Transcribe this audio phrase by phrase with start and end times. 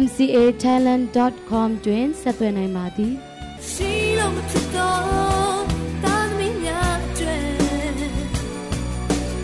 [0.00, 3.12] mcatalent.com တွင်ဆက်သွယ်နိုင်ပါသည်
[3.70, 5.62] ရှိလို့မဖြစ်တော့
[6.04, 7.36] တာသမီးများကျွဲ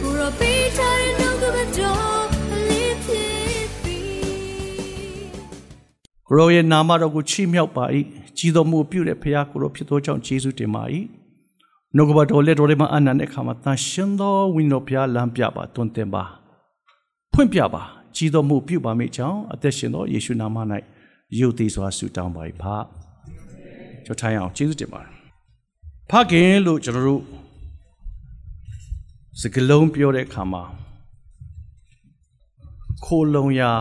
[0.00, 2.24] ဘူရောပေးချင်နှုတ်ကပတော်
[2.68, 4.06] လေးဖြစ်ပြီး
[6.28, 7.84] ကိုရောရဲ့နာမတော်ကိုချီးမြှောက်ပါ၏
[8.38, 10.82] ကြီးတော်မူပြုတဲ့ဖခင်ကိုရောဖြစ်သောကြောင့်ယေရှုတင်ပါ၏
[11.94, 16.24] နှုတ်ကပတော်လက်တော်လေးမှာအနန္တအခါမှာတန်ရှင်သောဝိညာဉ်တော်ဘုရားလမ်းပြပါတွင်တင်ပါ
[17.32, 20.56] ဖွင့်ပြပါ ကြီးတော်မှုပြုပါမိကြောင်းအသက်ရှင်သောယေရှုနာမ၌
[21.38, 22.64] ယုတ်သေးစွာဆုတောင်းပါ၏ဖ
[24.04, 25.12] ကျွန်တော်ထိုင်အောင်ကျေးဇူးတင်ပါတယ်
[26.10, 27.22] ဖခင်လို့ကျွန်တော်တို့
[29.40, 30.62] စကလုံးပြောတဲ့အခါမှာ
[33.04, 33.72] ခိုလုံရာ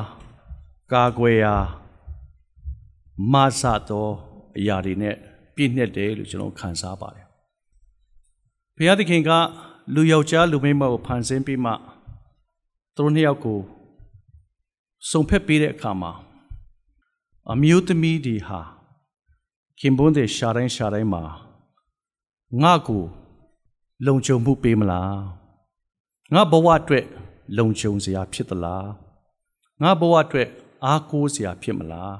[0.93, 1.55] ကာကွယ်ရာ
[3.31, 4.13] မဆတော်
[4.57, 5.15] အရာတွေနဲ့
[5.55, 7.25] ပြည့်ညက်တယ်လို့ကျွန်တော်ခံစားပါတယ်
[8.75, 9.31] ဘုရားသခင်က
[9.93, 11.71] လူယောက်ျားလူမိန်းမကိုဖန်ဆင်းပြီးမှ
[12.95, 13.59] သူတို့နှစ်ယောက်ကို
[15.09, 16.11] စုံဖက်ပေးတဲ့အခါမှာ
[17.51, 18.61] အမျိုးသမီးတွေဟာ
[19.79, 21.23] ခင်ပွန်းတွေရှာတိုင်းရှာတိုင်းမှာ
[22.61, 23.03] ငါ့ကို
[24.05, 25.17] လုံခြုံမှုပေးမလား
[26.33, 27.05] ငါဘဝအတွက်
[27.57, 28.87] လုံခြုံစရာဖြစ်သလား
[29.81, 30.49] ငါဘဝအတွက်
[30.85, 32.15] အားကိုးစရာဖြစ်မလား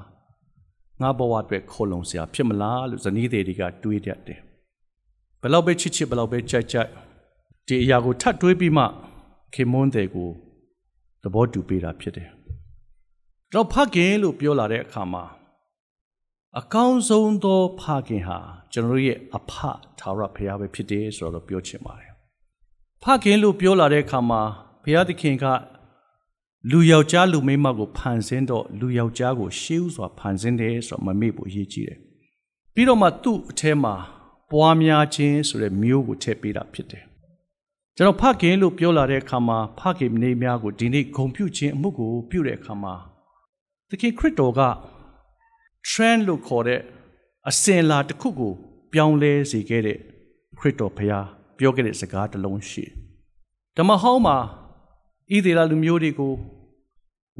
[1.00, 4.40] ငါဘဝအတွက်ခိုလုံစရာဖြစ်မလားလို့ဇနီးတွေကတွေးတတ်တယ်
[5.40, 6.90] ဘယ်လောက်ပဲချစ်ချစ်ဘယ်လောက်ပဲကြိုက်ကြိုက်
[7.66, 8.84] ဒီအရာကိုထပ်တွေးပြီးမှ
[9.54, 10.30] ခင်မွန်းတွေကို
[11.22, 12.28] သဘောတူပေးတာဖြစ်တယ်
[13.52, 15.24] တော့ဖခင်လို့ပြောလာတဲ့အခါမှာ
[16.58, 18.38] အကောင်းဆုံးသောဖခင်ဟာ
[18.72, 19.52] ကျွန်တော်ရဲ့အဖ
[19.98, 22.12] ထာဝရဘုရားပဲဖြစ်တယ်ဆိုတော့ပြောချင်ပါတယ်
[23.02, 24.40] ဖခင်လို့ပြောလာတဲ့အခါမှာ
[24.82, 25.44] ဘုရားသခင်က
[26.70, 31.98] လူယောက်ျားလူမိန်းမကိုဖန်ဆင်းတော့လူယောက်ျားကိုရှေးဥစွာဖန်ဆင်းတယ်ဆိုတော့မမေ့ဖို့အရေးကြီးတယ်
[32.74, 33.94] ပြီးတော့မှသူ့အထဲမှာ
[34.50, 37.04] ပွားများခြင်းဆိုတဲ့မျိုးကိုထည့်ပေးတာဖြစ်တယ်
[37.96, 42.94] ကျွန်တော်ဖခင်လို့ပြောလာတဲ့အခါမှာဖခင်နေများကိုဒီနေ့ဂုံပြုခြင်းအမှုကိုပြုတဲ့အခါမှာ
[43.90, 44.62] သခင်ခရစ်တော်က
[45.88, 46.80] trend လို့ခေါ်တဲ့
[47.48, 48.52] အစဉ်လာတစ်ခုကို
[48.92, 49.98] ပြောင်းလဲစေခဲ့တဲ့
[50.58, 51.26] ခရစ်တော်ဘုရား
[51.58, 52.84] ပြောခဲ့တဲ့စကားတစ်လုံးရှိ
[53.76, 54.36] ဓမ္မဟောင်းမှာ
[55.32, 56.34] ဣသေလလူမျိုးတွေကို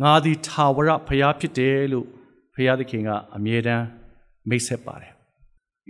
[0.03, 2.07] ငါသည်ထာဝရဘုရားဖြစ်တယ်လို့
[2.55, 3.85] ဘုရားသခင်ကအမြဲတမ်း
[4.49, 5.13] မိတ်ဆက်ပါတယ်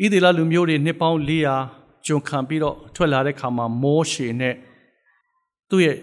[0.02, 1.18] ဣသေလလူမျိုးတွေနှစ်ပေါင်း
[1.66, 4.54] 400ကျွန်ခံပြီးတော့ထွက်လာတဲ့ခါမှာမောရှေနဲ့
[5.68, 5.96] သူ့ရဲ့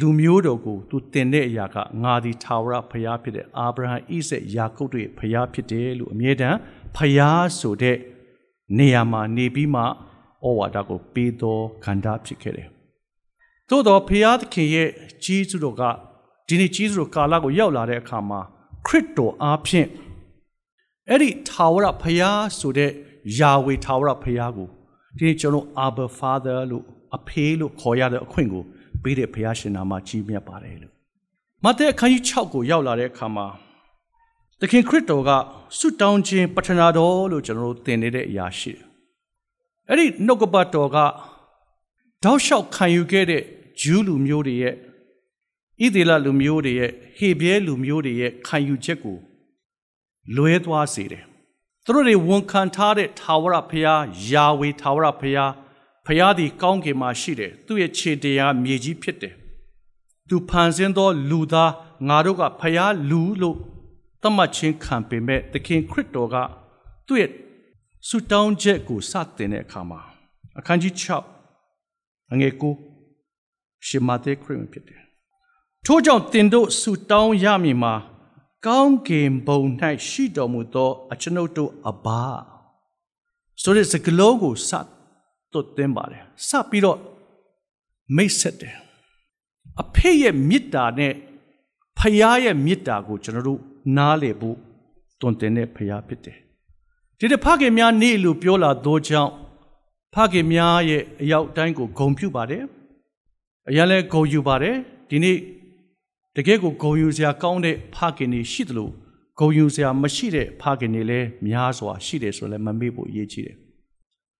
[0.00, 6.58] လူမျိုးတော်ကိုသူတင်တဲ့အရာကငါသည်ထာဝရဘုရားဖြစ်တဲ့အာဗြဟံဣဇက်ယာကုပ်တို့ရဲ့ဘုရားဖြစ်တယ်လို့အမြဲတမ်း
[6.96, 7.96] ဘုရားဆိုတဲ့
[8.78, 9.86] နေရာမှာနေပြီးမှဩ
[10.58, 12.68] ဝါဒကိုပေးတော်ခန္ဓာဖြစ်ခဲ့တယ်။
[13.68, 14.88] သို့တော့ဘုရားသခင်ရဲ့
[15.24, 15.82] ကြီးစုတော်က
[16.48, 18.40] ဒီနေ့ကြီးစုတော်ကာလကိုရောက်လာတဲ့အခါမှာ
[18.86, 19.88] ခရစ်တော်အားဖြင့်
[21.08, 22.90] အဲ့ဒီထာဝရဘုရားဆိုတဲ့
[23.38, 24.68] ယာဝေထာဝရဘုရားကို
[25.16, 26.84] ဒီနေ့ကျွန်တော် Abba Father လို့
[27.16, 28.64] အဖေလို့ခေါ်ရတဲ့အခွင့်ကို
[29.04, 30.94] ပေးတဲ့ဘုရားရှင်နာမကြီးမြတ်ပါတယ်လို့
[31.64, 33.46] မဿဲအခန်းကြီး6ကိုရောက်လာတဲ့အခါမှာ
[34.60, 35.30] သခင်ခရစ်တော်က
[35.78, 38.84] ဆုတောင်းခြင်းပထနာတော်လို့ကျွန်တော်တို့သင်နေတဲ့အရာရှိတယ်။
[39.88, 40.96] အဲ့ဒီနှုတ်ကပတ်တော်က
[42.24, 43.42] တောက်လျှောက်ခံယူခဲ့တဲ့
[43.80, 44.74] ဂျူးလူမျိုးတွေရဲ့
[45.84, 49.18] ဣသေလလူမျိုးတွေရဲ့ဟေဘရဲလူမျိုးတွေရဲ့ခံယူချက်ကို
[50.36, 51.24] လွဲသွားစေတယ်။
[51.84, 55.52] သူတို့တွေဝန်ခံထားတဲ့ထာဝရဘုရားယာဝေထာဝရဘုရား
[56.06, 59.34] ဖျားသည်ကောင်းကင်မှာရှိတယ်သူ့ရဲ့ခြေတရားမြေကြီးဖြစ်တယ်
[60.28, 61.72] သူဖန်ဆင်းသောလူသား
[62.08, 63.56] ငါတို့ကဖျားလူလို့
[64.22, 66.36] သတ်မှတ်ခြင်းခံပေမဲ့သခင်ခရစ်တော်က
[67.06, 67.30] သူ့ရဲ့
[68.08, 70.00] ဆုတောင်းချက်ကိုစတင်တဲ့အခါမှာ
[70.58, 70.94] အခန်းကြီး
[71.64, 72.52] 6အငယ်
[73.20, 75.02] 9ရှမသက်ခရစ်ဖြစ်တယ်
[75.86, 77.94] ထို့ကြောင့်တင်တို့ဆုတောင်းရမည်မှာ
[78.66, 79.60] ကောင်းကင်ဘုံ၌
[80.08, 82.24] ရှိတော်မူသောအကျွန်ုပ်တို့အဘာ
[83.62, 84.70] ဆိုတဲ့စကလုံးကိုစ
[85.54, 86.98] သွတ်သွင်းပါတယ်စပြီးတော့
[88.16, 88.76] မိတ်ဆက်တယ်
[89.82, 91.12] အဖေရဲ့မေတ္တာနဲ့
[91.98, 93.60] ဖခင်ရဲ့မေတ္တာကိုကျွန်တော်တို့
[93.96, 94.56] နားလေဖို့
[95.20, 96.36] တွင်တင်တဲ့ဖခင်ဖြစ်တယ်
[97.18, 99.32] ဒီတဖခင်များနေလို့ပြောလာသောကြောင့်
[100.14, 102.64] ဖခင်များရဲ့အရောက်တိုင်းကိုဂုံပြုပါတယ်
[103.68, 104.76] အရင်လဲဂုံယူပါတယ်
[105.10, 105.38] ဒီနေ့
[106.36, 108.90] တကယ်ကိုဂုံယူစရာကောင်းတဲ့ဖခင်တွေရှိသလို
[109.38, 113.56] ဂုံယူစရာမရှိတဲ့ဖခင်တွေလည်းများစွာရှိတယ်ဆိုလည်းမမေ့ဖို့အရေးကြီးတယ်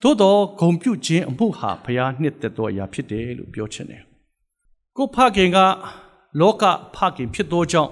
[0.05, 4.03] သို့တော့ဂုံပြုခြင်းအမှုဟာဘုရားနှစ်သက်သောအရာဖြစ်တယ်လို့ပြောချင်တယ်။
[4.97, 5.59] ကိုဖခင်က
[6.41, 6.65] လောက
[6.95, 7.91] ဖခင်ဖြစ်သောကြောင့်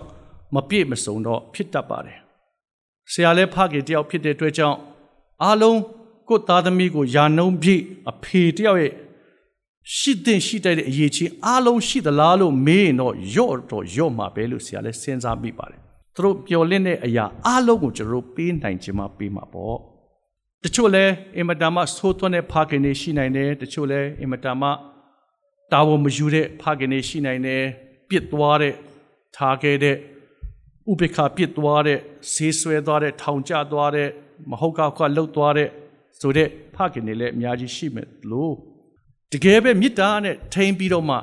[0.54, 2.18] မပြည့်မစုံတော့ဖြစ်တတ်ပါတယ်
[3.12, 4.78] ဆရာလည်းဖခင်တယောက်ဖြစ်တဲ့အတွက်ကြောင့်
[5.42, 5.78] အားလုံး
[6.28, 8.92] ကိုယ်သားသမီးကိုယာနှုံးပြည့်အဖေတယောက်ရဲ့
[9.96, 15.80] ရှိတဲ့ရှိတဲ့အရေးချင်းအားလုံးရှိသလားလို့မေးရင်တော့ရော့တော့ရော့မှာပဲလို့ဆရာလည်းစဉ်းစားမိပါတယ်
[16.16, 19.91] သူတို့ပျော်လင့်တဲ့အရာအားလုံးကိုကျွန်တော်တို့ပေးနိုင်ခြင်းမပေးမှာပေါ့
[20.64, 21.04] တချို့လဲ
[21.36, 24.68] အင်မတန်မှသိုးသွန်းတဲ့ဖခင်တွေရှိနိုင်တယ်တချို့လဲအင်မတန်မှ
[25.72, 27.62] တာဝန်မယူတဲ့ဖခင်တွေရှိနိုင်တယ်
[28.08, 28.74] ပြစ်သွားတဲ့
[29.36, 29.96] ထားခဲ့တဲ့
[30.90, 31.98] ဥပေက္ခပြစ်သွားတဲ့
[32.32, 34.08] ဆေးဆွဲသွားတဲ့ထောင်ကျသွားတဲ့
[34.50, 35.68] မဟုတ်ကောက်ကလှုပ်သွားတဲ့
[36.20, 38.54] ဆိုတဲ့ဖခင်တွေလည်းအများကြီးရှိမယ်လို့
[39.32, 41.16] တကယ်ပဲမေတ္တာနဲ့ထိန်ပြီးတော့မှ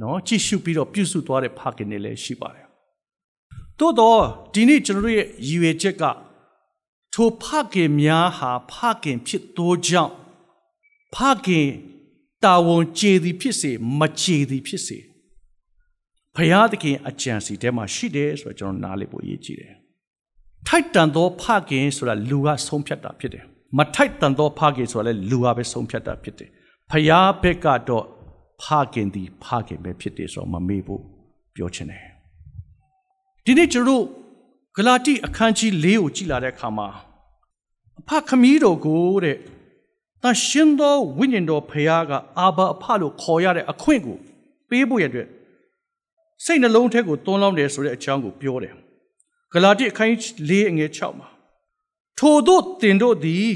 [0.00, 2.66] နော်ကြည့်ရှုပြီးတော့ပြုစုသွားတဲ့ဖခင်တွေလည်းရှိပါတယ်။
[3.78, 4.20] သို့တော့
[4.54, 6.04] ဒီနေ့ကျွန်တော်တို့ရဲ့ရည်ရွယ်ချက်က
[7.14, 10.12] ထိုဖခင်များဟာဖခင်ဖြစ်သောကြောင့်
[11.14, 11.16] ဖ
[11.46, 11.68] ခင်
[12.44, 14.98] တာဝန်ကျေသည်ဖြစ်စေမကျေသည်ဖြစ်စေ
[16.36, 19.72] ဖရာသခင်အကြံစီထဲမှာရှိတယ်ဆိုတော့ကျွန်တော်နားလည်ဖို့အရေးကြီးတယ်။
[20.68, 23.44] ထိုက်တန်သောဖခင်ဆိုတာလူကဆုံးဖြတ်တာဖြစ်တယ်။
[23.78, 26.48] မထိုက်တန်သောဖခင်ဆိုတာလည်းလူကပဲဆုံးဖြတ်တာဖြစ်တယ်။
[26.90, 28.04] ဖရာဘက်ကတော့
[28.62, 28.64] ဖ
[28.94, 31.02] ခင်သည်ဖခင်ပဲဖြစ်တယ်ဆိုတော့မမေ့ဖို့
[31.54, 32.04] ပြောချင်တယ်။
[33.44, 34.04] ဒီနေ့ကျွန်တော်
[34.76, 36.88] ဂလာတိအခန်းကြီး၄ကိုကြည်လာတဲ့အခါမှာ
[38.00, 39.38] အဖခမည်းတော်ကိုတဲ့
[40.22, 44.18] တန်ရှင်သောဝိညာဉ်တော်ဖရာကအာဘာအဖလို့ခေါ်ရတဲ့အခွင့်ကို
[44.68, 45.26] ပေးဖို့ရတဲ့
[46.44, 48.74] စိတ်နှလုံးထဲကိုသွန်းလောင်းတယ်ဆိုတဲ့အကြောင်းကိုပြောတယ်
[49.52, 50.12] ဂလာတိအခန်း
[50.48, 51.28] ၄အငယ်6မှာ
[52.18, 53.48] ထို့သောတင်တို့သည်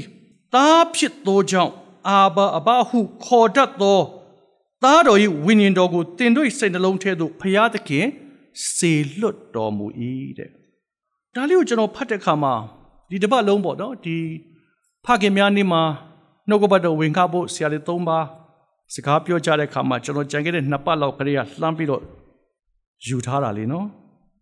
[0.55, 1.73] တားဖြစ်သောကြောင့်
[2.09, 3.99] အာဘာအဘဟုခေါ်တတ်သော
[4.83, 8.05] သားတော်၏ဝိညာဉ်တော်ကိုတင်တို့စိတ်နှလုံးထဲသို့ဖရာသခင်
[8.75, 9.87] စေလွတ်တော်မူ၏
[10.39, 10.58] တဲ့
[11.35, 12.53] ဒါလေးကိုကျွန်တော်ဖတ်တဲ့အခါမှာ
[13.09, 14.17] ဒီတစ်ပတ်လုံးပေါ့နော်ဒီ
[15.05, 15.81] ဖခင်များနေ့မှာ
[16.49, 18.25] နှုတ်ကပတ်တော်ဝင်ခဖို့ဆရာလေး၃ပါး
[18.93, 22.03] စကားပြောကြတဲ့အခါမှာကျွန်တော်ကြံခဲ့တဲ့နှစ်ပတ်လောက်ကလေးကလှမ်းပြီးတော့
[23.07, 23.87] ယူထားတာလေနော်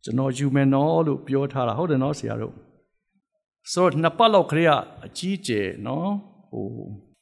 [0.03, 2.53] ကျွန်တော်ယူမယ်နော်လို့ပြောထားတာဟုတ်တယ်နော်ဆရာတို့
[3.71, 4.71] ဆိုတော့နှစ်ပတ်လောက်ကလေးက
[5.05, 6.09] အကြီးကျယ်နော်
[6.51, 6.65] ဟို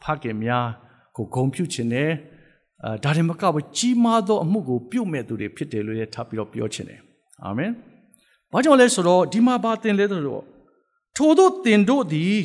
[0.04, 0.66] ဖခင်များ
[1.16, 2.12] ကိုဂုံပြုခြင်းနဲ့
[2.84, 7.02] အာဒါရင်မကဘူးကြီးမားသောအမှုကိုပြုမဲ့သူတွေဖြစ်တယ်လို့လည်းထပ်ပြီးတော့ပြောခြင်းတယ်
[7.44, 7.72] အာမင်
[8.52, 10.44] ဘာကြောင့်လဲဆိုတော့ဒီမှာဘာတင်လဲဆိုတော့
[11.18, 12.36] ထို့သောတင်တို့သည်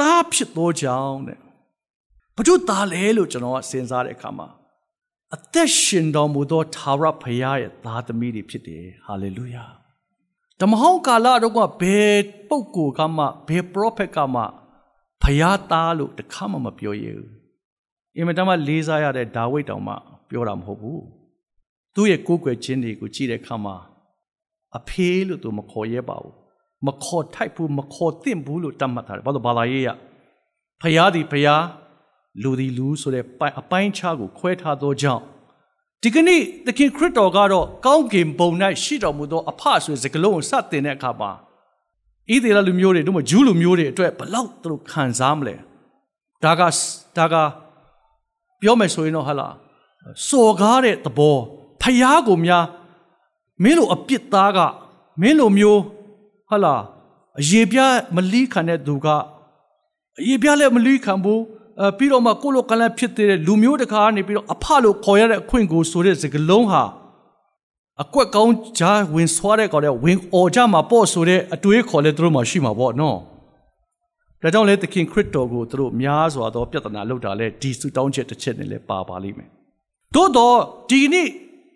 [0.00, 1.38] တားဖြစ်သောကြောင့်တဲ့
[2.36, 4.48] ဘာလို့တားလဲလို့ကျွန်တော်ကစဉ်းစားတဲ့အခါမှာ
[5.34, 9.64] အသက်ရှင်တော်မူသောသာရဖရာရဲ့သားသမီးတွေဖြစ်တယ်ဟာလေလုယာ
[10.60, 12.14] ဓမ္မဟောင်းကာလတော့ကဘယ်
[12.48, 14.42] ပုဂ္ဂိုလ်ကမှဘယ်ပရောဖက်ကမှ
[15.22, 17.28] ဖရာသားလို့တခါမှမပြောရဘူး
[18.16, 19.94] အင်မတန်မှလေးစားရတဲ့ဒါဝိဒ်တောင်မှ
[20.28, 21.04] ပြောတာမဟုတ်ဘူး
[21.94, 23.76] သူ့ရဲ့ကိုးကွယ်ခြင်းတွေကိုကြည့်တဲ့အခါမှာ
[24.78, 26.34] အဖေးလို့သူမခေါ်ရဲပါဘူး
[26.86, 29.88] မခေါ်ထိုက်ဘူးမခေါ်သင့်ဘူးလို့တတ်မှတ်ထားတယ်ဘာလို့ဘာသာရေးရ
[30.82, 31.56] ဖရာသည်ဖရာ
[32.42, 33.24] လူသည်လူဆိုတဲ့
[33.60, 35.22] အပိုင်းခြားကိုခွဲထားသောကြောင့်
[36.02, 38.50] ဒီကနေ့သခင်ခရစ်တော်ကတော့ကောင်းကင်ဘုံ၌
[38.82, 41.30] ရှိတော်မူသောအဖဆိုတဲ့စကားလုံးကိုစတင်တဲ့အခါမှာ
[42.32, 45.54] ဣသေလလူမျိုးတွေတို့မှဂျူးလူမျိုးတွေအတွက်ဘလောက်သူတို့ခံစားမလဲ
[46.44, 46.62] ဒါက
[47.18, 47.34] ဒါက
[48.60, 49.54] ပြောမယ်ဆိုရင်တော့ဟာလား
[50.28, 51.36] စော်ကားတဲ့သဘော
[51.82, 52.64] ဖျားကိုများ
[53.62, 54.58] မင်းလိုအပြစ်သားက
[55.20, 55.82] မင်းလိုမျိုး
[56.50, 56.82] ဟာလား
[57.40, 59.06] အရေပြားမလီးခံတဲ့သူက
[60.20, 61.40] အရေပြားလည်းမလီးခံဘူး
[61.80, 66.82] အဲပြီးတော့မှကိုလိုကလန်ဖြစ်တဲ့လူမျိုးတကာကနေပြီးတော့အဖလို့ခေါ်ရတဲ့အခွင့်ကိုဆိုတဲ့စကားလုံးဟာ
[68.02, 73.18] အကွက်ကောင်းဂျာဝင်ဆွားတဲ့ကောင်တဲ့ဝင်အော်ကြမှာပေါ့ဆိုတဲ့အတွေးခေါ်လဲသူတို့မှရှိမှာပေါ့နော်
[74.42, 79.48] ဒါကြောင့်လဲသခင်ခရစ်တော်ကိုသူတို့များစွာသောပြဿနာလောက်တာလဲဒီစုတောင်းချက်တစ်ချက်နဲ့လဲပါပါလိမ့်မယ်
[80.14, 80.56] သို့တော့
[80.90, 81.28] ဒီနေ့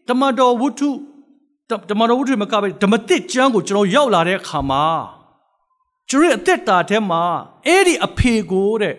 [0.08, 0.82] တမန်တော်ဝုဒ္ဓ
[1.90, 4.84] တမန်တော်ဝုဒ္ဓမကပဲဓမ္မတစ်ကျမ်းကိုကျွန်တော်ရောက်လာတဲ့အခါမှာ
[6.08, 7.22] ကျွန်တော်ရဲ့အသက်တာထဲမှာ
[7.66, 8.94] အဲ့ဒီအဖေကိုတဲ့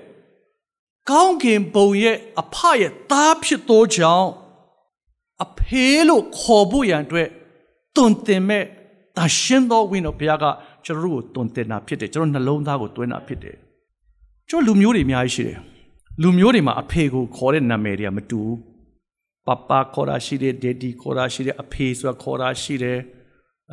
[1.10, 4.30] ကောင်းကင်ဘုံရဲ့အဖရဲ့သားဖြစ်သောကြောင့်
[5.44, 7.28] အဖေလို့ခေါ်ဖို့ရန်အတွက်
[7.96, 8.64] တွင်တင်မဲ့
[9.18, 10.46] တရှင်သောဝိညာဉ်ဘုရားက
[10.86, 13.56] ကျွန်တော်တို့ကိုတွင်တင်တာဖြစ်တယ်ကျွန်တော်နှလုံးသားကိုတွင်းတာဖြစ်တယ်
[14.50, 15.60] ကျွန်တော်လူမျိုးတွေအများကြီးရှိတယ်
[16.22, 18.56] လူမျိုးတွေမှာအဖေကိုခေါ်တဲ့နာမည်တွေကမတူဘူး
[19.48, 23.00] ပပခေါ်တာရှိတယ်ဒေဒီခေါ်တာရှိတယ်အဖေဆိုတာခေါ်တာရှိတယ်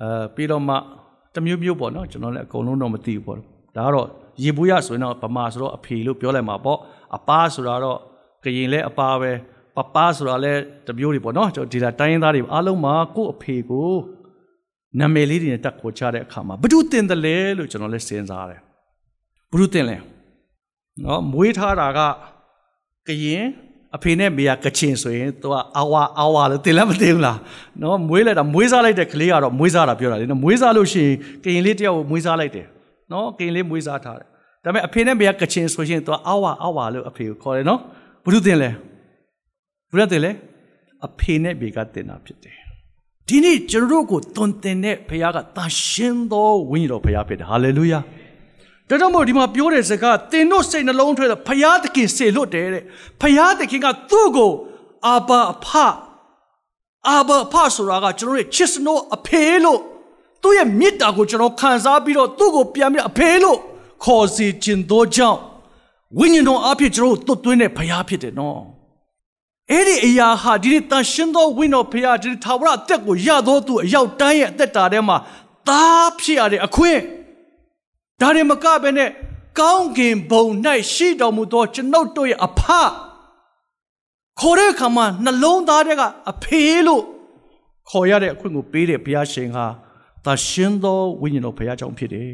[0.01, 0.75] အဲပြီးတော့မှ
[1.35, 3.43] တမျိုးမျိုးပေါ့နော်ကျွန်တော်လည်းအကုန်လုံးတော့မသိဘူးပေါ့ဒါ
[3.87, 4.09] ကတော့
[4.43, 6.79] ရေဘူးရဆိုရင်တော့ဗမာဆိုတော့အဖေလို့ပြောလိုက်မှာပေါ့
[7.17, 7.99] အပားဆိုတာတော့
[8.45, 9.33] ကရင်လဲအပားပဲ
[9.77, 10.53] ပပားဆိုတာလဲ
[10.87, 13.93] တမျိုးတွေပေါ့နော်ကျွန်တော်ဒီလာတိုင်းရင်းသားတွေအားလုံးမှာကို့အဖေကို
[14.99, 18.61] နာမည်လေးတွေနဲ့တက်ခေါ်ချတဲ့အခါမှာဘ ᱹ တင်တယ်လဲလို့ကျွန်တော်လဲစဉ်းစားတယ်
[19.53, 19.97] ဘ ᱹ တင်လဲ
[21.05, 22.01] နော်မွေးထားတာက
[23.07, 23.45] ကရင်
[23.97, 27.39] အဖေနဲ့မေကကချင်ဆိုရင်သူကအာဝါအာဝါလို့တင်လည်းမတင်ဘူးလား
[27.83, 32.67] နော်မွေးလိုက်တာမွေးစားလိုက်တဲ့ကလေးကတော့မွေးစားတာပြောတာလေနော်မွေးစားလို့ရှိရင်ကရင်လေးတယောက်ကိုမွေးစားလိုက်တယ်
[33.13, 34.27] နော်ကရင်လေးမွေးစားထားတယ်
[34.65, 37.81] ဒါပေမဲ့အဖေနဲ့မေကကချင်ဆိုရင်သူကအာဝါအာဝါလို့အဖေကိုခေါ်တယ်နော်
[38.25, 38.71] ဘုရုတင်လဲ
[39.91, 40.31] ဘုရုတင်လဲ
[41.07, 42.57] အဖေနဲ့မေကတင်တာဖြစ်တယ်
[43.29, 47.99] ဒီဒီနေ့ကျွန်တော်တို့ကိုတွင်တင်တဲ့ဘုရားကတာရှင်းသောဝိညာဉ်တော်ဘုရားဖြစ်တယ်ဟာလေလုယာ
[48.93, 52.85] ဒါကြောင့်မို့ဒီမှာပြောတဲ့စကားတင်တို့စိတ်နှလုံးထဲဘုရားသခင်စေလွတ်တယ်တဲ့
[53.21, 54.53] ဘုရားသခင်ကသူ့ကို
[55.07, 55.69] အာဘာအဖ
[57.09, 59.81] အာဘာအဖဆိုတာကကျွန်တော်ရဲ့ချစ်စနိုးအဖေလို့
[60.43, 63.59] သူ့ရဲ့မေတ္တာကိုကျွန်တော်ခံစားပြီးတော့သူ့ကိုပြန်ပြီးအဖေလို့
[64.05, 65.39] ခေါ်စီခြင်းသောကြောင့်
[66.19, 68.61] ဝိညာဉ်တော်အဖြစ်ကျွန်တော်တို့သွတ်သွင်းတဲ့ဘုရားဖြစ်တယ်နော်
[69.71, 75.17] အဲ့ဒီအရာဟာဒီနေ့တန်ရှင်းသောဝိညာဉ်ဘုရားဒီထာဝရအသက်ကိုရသောသူအရောက်တိုင်းရဲ့အသက်တာထဲမှာ
[75.69, 77.01] သားဖြစ်ရတဲ့အခွင့်
[78.21, 79.11] ဒါတွေမကဘဲနဲ့
[79.59, 80.45] ကောင်းကင်ဘုံ၌
[80.93, 82.61] ရှိတော်မူသောကျွန်ုပ်တို့ရဲ့အဖ
[84.41, 87.03] ခေါ်တဲ့အခါမှာနှလုံးသားတွေကအဖေလို့
[87.89, 89.67] ခေါ်ရတဲ့အခွင့်ကိုပေးတဲ့ဘုရားရှင်ဟာ
[90.25, 92.33] သာရှင်းသောဝိညာဉ်တော်ဘုရားကြောင့်ဖြစ်တယ်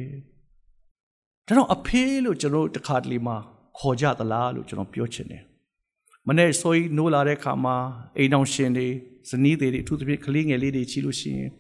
[1.47, 3.37] ။ဒါတော့အဖေလို့ကျွန်တော်တခါတလေမှာ
[3.79, 5.43] ခေါ်ကြသလားလို့ကျွန်တော်ပြောချင်တယ်။
[6.29, 7.77] မနေ့ဆိုရင်နိုးလာတဲ့အခါမှာ
[8.17, 8.89] အိမ်အောင်ရှင်တွေ
[9.31, 11.51] ဇနီးတွေအထူးသဖြင့်ကလေးငယ်လေးတွေချီလို့ရှိရင်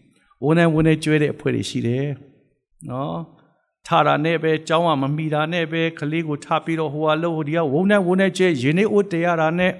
[0.44, 2.06] ဝန်နဲ့ဝန်နဲ့ကျွဲတဲ့အဖွဲ့တွေရှိတယ်။
[2.90, 3.18] နော်။
[3.86, 9.72] ထားတာနဲ့ပဲကြောင်းကမမိတာနဲ့ပဲကလေးကိုထားပြီးတော့ဟိုဟာလို့ဟိုဒီကဝုန်းနဲ့ဝုန်းနဲ့ကျွဲရင်နေအိုးတရတာနဲ့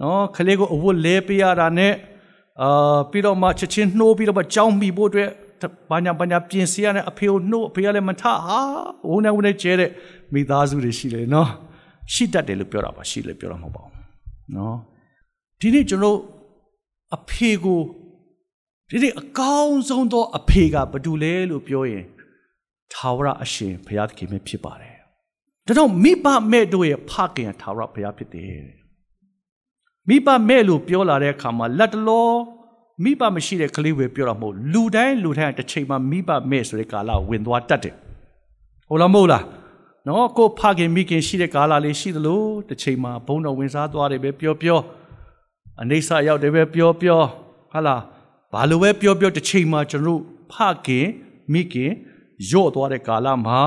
[0.00, 1.92] နော်ကလေးကိုအဝတ်လဲပေးရတာနဲ့
[2.62, 5.30] အာပြီးတော့မှချက်ချင်းနှိုးပြီးတော့မှကြောင်းမိဖို့အတွက်
[5.90, 8.34] ဘာညာဘာညာပြင်စီရတဲ့အဖေကိုနှိုးအဖေကလည်းမထဟာ
[9.08, 9.90] ဝုန်းနဲ့ဝုန်းနဲ့ကျဲတဲ့
[10.34, 11.48] မိသားစုတွေရှိတယ်နော်
[12.12, 13.94] ရှိတတ်တယ်လို့ပြောတာပါရှိလည်းပြောတာမဟုတ်ပါဘူး
[14.56, 14.76] နော်
[15.60, 16.18] ဒီနေ့ကျွန်တော်
[17.16, 17.80] အဖေကို
[18.90, 22.04] ဒီနေ့အကောင်းဆုံးသောအဖေကဘာတူလဲလို့ပြောရင်
[22.94, 24.96] ထာဝရအရှင်ဘုရားသခင်ပဲဖြစ်ပါတယ်
[25.66, 28.60] ဒါတော့မိဘမဲ့တို့ရဲ့ဖခင်ထာဝရဘုရားဖြစ်တယ်
[30.08, 32.30] မိဘမဲ့လို့ပြောလာတဲ့အခါမှာလက်တလော
[33.04, 37.94] မိဘမရှိတဲ့ကလေးပဲပြောတာမဟုတ်လူတိုင်းလူတိုင်းတစ်ချိန်မှာမိဘမဲ့ဆိုတဲ့ကာလဝင်သွားတတ်တယ်
[38.88, 39.44] ဟုတ်လားမဟုတ်လား
[40.06, 44.80] နော်ကိုဖခင်မိခင်ရှိတဲ့ကာလလေးရှိသလိုတစ်ချိန်မှာဘုံတော်ဝင်စားသွားတယ်ပဲပြောပြော
[45.80, 47.20] အနေဆာရောက်တယ်ပဲပြောပြော
[47.72, 48.02] ဟာလား
[48.52, 50.20] ဘာလို့ပဲပြောပြောတစ်ချိန်မှာကျွန်တော်
[50.52, 50.54] ဖ
[50.86, 51.06] ခင်
[51.52, 51.92] မိခင်
[52.50, 53.60] ရော့သွားတဲ့ကာလမှာ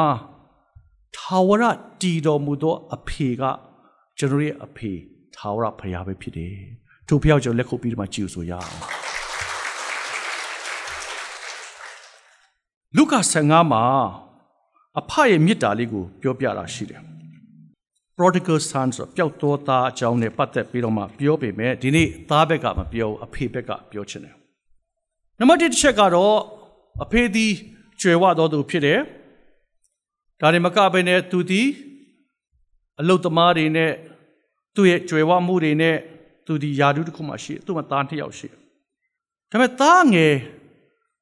[1.16, 1.64] ထာဝရ
[2.02, 3.44] တည်တော်မူသောအဖေက
[4.18, 4.92] ကျွန်တော်ရဲ့အဖေ
[5.36, 6.56] ထာဝရဘုရားပဲဖြစ်တယ်။
[7.08, 8.70] ထို့ဘုရားကျွန်တော်လက်ခုပ်ပြီးတော့မှကြည့်ဆိုရအောင်။
[12.98, 13.84] လုကာ15မှာ
[15.00, 17.02] အဖရဲ့မေတ္တာလေးကိုပြောပြတာရှိတယ်။
[18.18, 24.36] prodigal son ဆိုပျောက်သောသားအကြောင်းနဲ့ပတ်သက်ပြီးတော့မှပြောပေမဲ့ဒီနေ့သားဘက်ကမပြောအဖေဘက်ကပြောချင်တယ်။
[25.40, 26.38] နံပါတ်1တစ်ချက်ကတော့
[27.04, 27.54] အဖေသည်
[28.02, 29.00] ကျွယ်ဝတော်သူဖြစ်တယ်။
[30.40, 31.68] ဒါတွေမကဘဲနဲ့သူသည်
[33.00, 33.92] အလုတ်သမားတွေနဲ့
[34.76, 35.98] သူ့ရဲ့ကျွယ်ဝမှုတွေနဲ့
[36.46, 38.58] သူဒီယာဒုတစ်ခုမှရှိသူ့မှာသားတစ်ယောက်ရှိဒါ
[39.50, 40.36] ပေမဲ့သားငယ်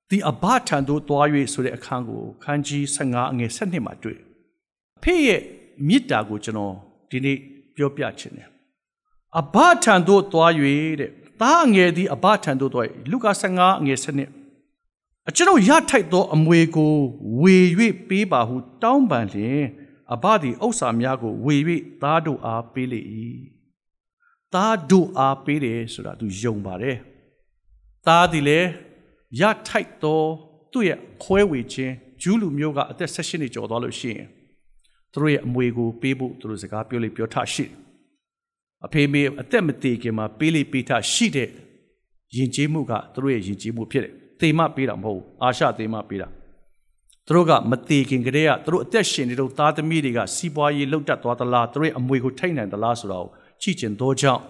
[0.10, 4.20] ဒီအဘထံသို့သွား၍ဆိုတဲ့အခန်းကိုခန်းကြီး15အငယ်7မှာတွေ့
[4.98, 5.42] အဖေရဲ့
[5.88, 6.74] မေတ္တာကိုကျွန်တော်
[7.10, 7.38] ဒီနေ့
[7.76, 8.48] ပြောပြချင်တယ်
[9.40, 10.52] အဘထံသို့သွား၍
[11.00, 14.39] တဲ့သားငယ်ဒီအဘထံသို့သွားလူကာ15အငယ်7
[15.30, 16.94] အကျွန်ုပ်ရထိုက်သောအမွေကို
[17.42, 17.58] ဝေ၍
[18.10, 19.64] ပေးပါဟု တောင်းပန်လျင်
[20.14, 21.56] အဘသည်ဥစ္စာများကိုဝေ၍
[22.02, 23.02] သားတို့အားပေးလေ၏
[24.54, 26.98] သားတို့အားပေးတယ်ဆိုတာသူယုံပါတယ်
[28.08, 28.70] သားသည်လည်း
[29.40, 30.22] ရထိုက်သော
[30.72, 34.28] သူ့ရဲ့ခွဲဝေခြင်းဂျူးလူမျိုးကအသက်16နှစ်ကျော်သွားလို့ရှိရင်
[35.14, 37.66] သူတို့ရဲ့အမွေကိုပေးဖို့သူတို့စကားပြောလိပြောထရှိ
[38.86, 41.50] အဖေမေအသက်မတည်ခင်မှာပေးလိပေးထရှိတဲ့
[42.36, 46.28] ယဉ်ကျေးမှုကသူတို့ရဲ့ယဉ်ကျေးမှုဖြစ်တယ် သေမပေးတာမဟုတ်အာရှသေမပေးတာ
[47.26, 53.28] သူတို့ကမသေးခင်ကတည်းကသူတို့အသက်ရှင်နေတော့သားသမီးတွေကစီးပွားရေးလှုပ်တက်သွားသလားသူတို့ရဲ့အမွေကိုထိတ်နိုင်သလားဆိုတော့
[53.62, 54.44] ကြည့်ကျင်သောကြောင့်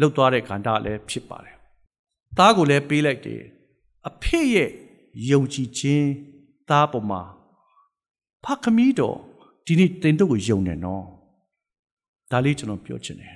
[0.00, 1.56] လှုပ်သွားတဲ့ခန္ဓာလည်းဖြစ်ပါတယ်။
[2.38, 3.42] သားကိုလည်းပေးလိုက်တယ်။
[4.08, 4.70] အဖေရဲ့
[5.30, 6.08] ယုံကြည်ခြင်း
[6.70, 7.22] သားပေါ်မှာ
[8.44, 9.18] ဖခမီးတော်
[9.66, 11.04] ဒီနေ့တင်တို့ကိုယုံတယ်နော်။
[12.30, 13.34] ဒါလေးကျွန်တော်ပြောချင်တယ်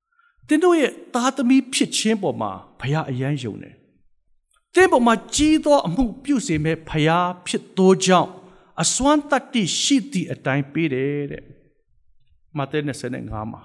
[0.48, 2.50] ။တင်တို့ရဲ့သားသမီးဖြစ်ခြင်းပေါ်မှာ
[2.80, 3.74] ဘုရားအယမ်းယုံတယ်
[4.74, 8.30] တင်းပေါ်မှာကြီးသောအမှုပြုစေမဲ့ဖျားဖြစ်သောကြောင့်
[8.82, 11.42] အစွမ်းတတ္တိရှိသည့်အတိုင်းပေးတယ်တဲ့
[12.58, 12.78] မဿဲ
[13.14, 13.62] 25မှာ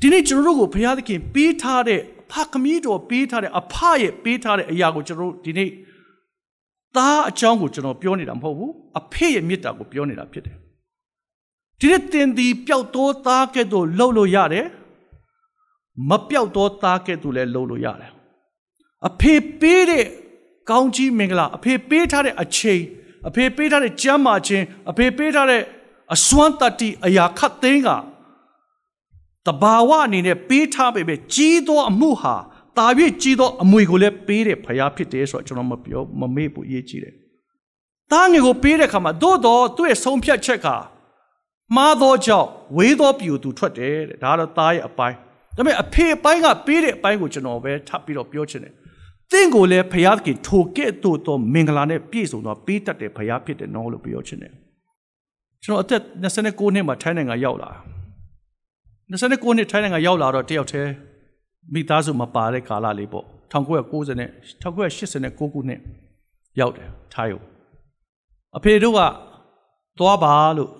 [0.00, 2.00] ဒီနေ့ကျွန်တော်တို့ကိုဘုရားသခင်ပေးထားတဲ့
[2.30, 5.70] ဖခမီးတော်ပေးထားတဲ့အဖရဲ့ပေးထားတဲ့အရာကိုကျွန်တော်တို့ဒီနေ့
[6.96, 10.56] သားအကြောင်းကိုကျွန်တော်ပြောနေတာမဟုတ်ဘူးအဖေရဲ့မေတ္တာကိုပြောနေတာဖြစ်တယ်
[11.80, 14.66] ဒီနေ့တင်ဒီပျောက်သောသားကဲ့သို့လှုပ်လို့ရတယ်
[16.08, 18.12] မပျောက်သောသားကဲ့သို့လည်းလှုပ်လို့ရတယ်
[19.08, 20.04] အဖေပေးတဲ့
[20.70, 22.82] ကောင်းကြီးမင်္ဂလာအဖေပေးထားတဲ့အချိန်
[23.28, 25.62] အဖေပေးထားတဲ့ကျမ်းမာခြင်းအဖေပေးထားတဲ့
[26.14, 27.88] အစွမ်းတတ္တိအရာခတ်သိမ်းက
[29.46, 32.34] တဘာဝအနေနဲ့ပေးထားပေမဲ့ကြီးသောအမှုဟာ
[32.78, 37.14] တာပြည့်ကြီးသောအမွေကိုလည်းပေးတဲ့ဖရားဖြစ်တယ်ဆိုတော့ကျွန်တော်မပြောမမေ့ဘူးအရေးကြီးတယ်။
[38.12, 40.68] တားငယ်ကိုပေးတဲ့ခါမှာသို့တော့သူ့ရဲ့ဆုံးဖြတ်ချက်က
[41.76, 45.16] မှားသောကြောင့်ဝေးသောပြူသူထွက်တယ်တဲ့ဒါကတော့တားရဲ့အပိုင်း
[45.56, 48.72] ဒါပေမဲ့အဖေအပိုင်းကပေးတဲ့အပိုင်းကိုကျွန်တော်ပဲထပ်ပြီးတော့ပြောချင်တယ်
[49.32, 54.52] သင်ကိုလည်းဖျားသခင်ထိုကဲ့သို့သောမင်္ဂလာနဲ့ပြည့်စုံသောပေးတတ်တဲ့ဖျားဖြစ်တယ်နော်လို့ပြောချင်တယ်
[55.64, 57.70] ကျွန်တော်အသက်29နှစ်မှာထိုင်းနိုင်ငံရောက်လာ
[59.10, 60.92] 29နှစ်ထိုင်းနိုင်ငံရောက်လာတော့တယောက်တည်း
[61.74, 64.30] မိသားစုမပါတဲ့ကာလလေးပေါ့1990နဲ့
[64.62, 65.80] 1989ခုနှစ်
[66.60, 67.42] ရောက်တယ်ထိုင်းကို
[68.56, 69.00] အဖေတို့က
[69.98, 70.70] သွားပါလို့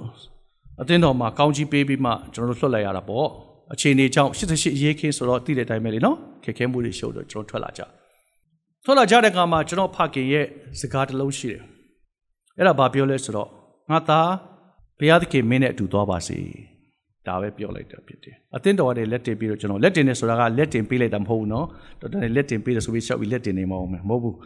[0.80, 3.26] အတင်းတော်မှာကောင်းကြီးပေးပြီးမှကျွန်တော်တို့လွှတ်လိုက်ရတာပေါ့
[3.72, 7.82] အခြေအနေကြောင့်88ရေးခင်းဆိုတော့သိတဲ့အတိုင်းပဲလေနော်ခက်ခဲမှုတွေရှုပ်တော့ကျွန်တော်ထွက်လာကြ
[8.84, 10.46] ထွက်လာကြတဲ့အခါမှာကျွန်တော်ဖခင်ရဲ့
[10.80, 11.62] စကားတစ်လုံးရှိတယ်
[12.58, 13.48] အဲ့ဒါဘာပြောလဲဆိုတော့
[13.90, 14.30] ငါသား
[14.98, 16.38] ဘုရားသခင်မင်းနဲ့အတူသွားပါစေ
[17.26, 21.66] ဒါပဲပြောလိုက်တာဖြစ်တယ်အတင်းတော်ကလည်းလက်တင်ပြီးတော့ကျွန်တော်လက်တင်နေဆိုတာကလက်တင်ပေးလိုက်တာမဟုတ်ဘူးနော်
[22.00, 24.36] တော်တော်လက်တင်ပေးတယ်ဆိုပြီးရှောက်ပြီးလက်တင်နေမအောင်မယ်မဟုတ်ဘူး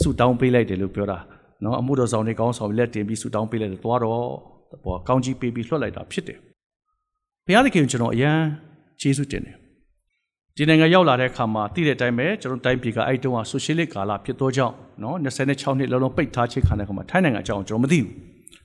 [0.00, 1.18] ဆူတောင်းပေးလိုက်တယ်လို့ပြောတာ
[1.64, 4.22] နော်အမှုတော်ဆောင်တွေကောင်းဆောင်လက်တင်ပြီးဆူတောင်းပေးလိုက်တယ်သွားတော့
[4.84, 6.38] ဘောကောင်းကြီးပေးပြီးလွှတ်လိုက်တာဖြစ်တယ်
[7.46, 8.38] ဘုရားသခင်ကျွန်တော်အရန်
[9.00, 9.56] ကျေးဇူးတင်တယ်
[10.58, 18.10] ဒီနိုင်ငံရောက်လာတဲ့အခါမှာတည်တဲ့အတိုင်းပဲကျွန်တော်တိုင်းပြည်ကအဲ့တုန်းကဆိုရှယ်လစ်ကာလဖြစ်သောကြောင့်နော်26နှစ်လုံးလုံးပိတ်ထားခြင်းခံတဲ့အခါမှာထိုင်းနိုင်ငံအကြောင်းကျွန်တော်မသိဘူး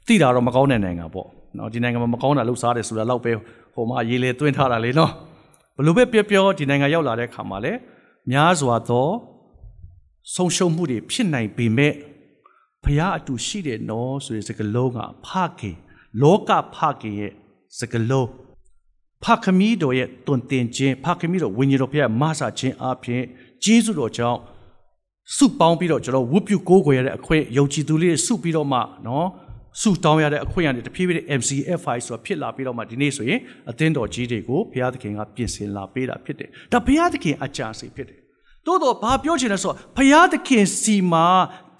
[0.07, 1.27] သိတာတော့မကောင်းတဲ့နိုင်ငံပေါ့
[1.57, 3.31] နော်ဒီနိုင်ငံမှာမကောင်းတာလှုပ်ရှားတယ်ဆိုတာတော့ပဲ
[3.73, 5.11] ဟိုမှာရေးလေတွင်းထားတာလေနော်
[5.77, 7.79] ဘလို့ပဲပြောပြောဒီနိုင်ငံရောက်လာတဲ့အခါမှာလည်း
[8.31, 9.07] များစွာသော
[10.35, 11.93] ဆုံးရှုံးမှုတွေဖြစ်နိုင်ပေမဲ့
[12.83, 15.29] ဖျားအတူရှိတယ်နော်ဆိုတဲ့စကားလုံးကဖ
[15.59, 15.75] ခင်
[16.21, 17.31] လောကဖခင်ရဲ့
[17.79, 18.27] စကားလုံး
[19.23, 23.23] ဖခမီးတော်ရဲ့တွင်တင်ခြင်းဖခမီးတော်ဝိညာဉ်တော်ဖျားမဆာခြင်းအပြင်
[23.63, 24.39] ဂျေဇုတော်ကြောင့်
[25.35, 29.27] စုပေါင်းပြီးတော့ကျွန်တော်ဝတ်ပြုကိုးကွယ်ရတဲ့အခွင့်ယုံကြည်သူလေးစုပြီးတော့မှနော်
[29.81, 38.19] စုတောင်းရတဲ့အခွင့်အရေးတဖြည်းဖြည်း MCFI ဆိုတာဖြစ်လာပြီးတော့မှဒီနေ့ဆိုရင်အသင်းတော်ကြီးတွေကိုဘုရားသခင်ကပြင်ဆင်လာပေးတာဖြစ်တယ်။ဒါဘုရားသခင်အကြံစီဖြစ်တယ်။
[38.65, 41.27] သို့တော့ဘာပြောချင်လဲဆိုတော့ဘုရားသခင်စီမှာ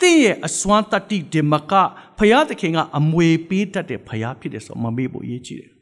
[0.02, 1.74] တင့်ရဲ့အစွမ်းတတ္တိဒီမက
[2.20, 5.72] ဘုရားသခင်ကအမွေပေးတတ်တဲ့ဘုရားဖြစ်တယ်ဆိုတော့မမေ့ဖို့အရေးကြီးတယ်။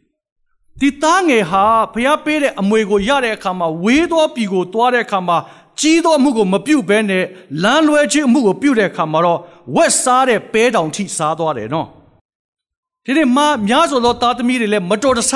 [0.81, 5.37] ဒီသားငယ်ဟာဘုရားပေးတဲ့အမွေကိုရတဲ့အခါမှာဝေးသောပြည်ကိုသွားတဲ့အခါမှာ
[5.79, 7.23] ကြီးသောအမှုကိုမပြုတ်ဘဲနဲ့
[7.63, 9.39] လမ်းလွဲခြင်းအမှုကိုပြုတ်တဲ့အခါမှာတော့
[9.75, 11.87] ဝက်စားတဲ့ပဲတောင်ထိစားသွားတယ်နော်။
[13.05, 15.33] ဒီနေ့မများစွာသောသားသမီးတွေလည်းမတော်တဆ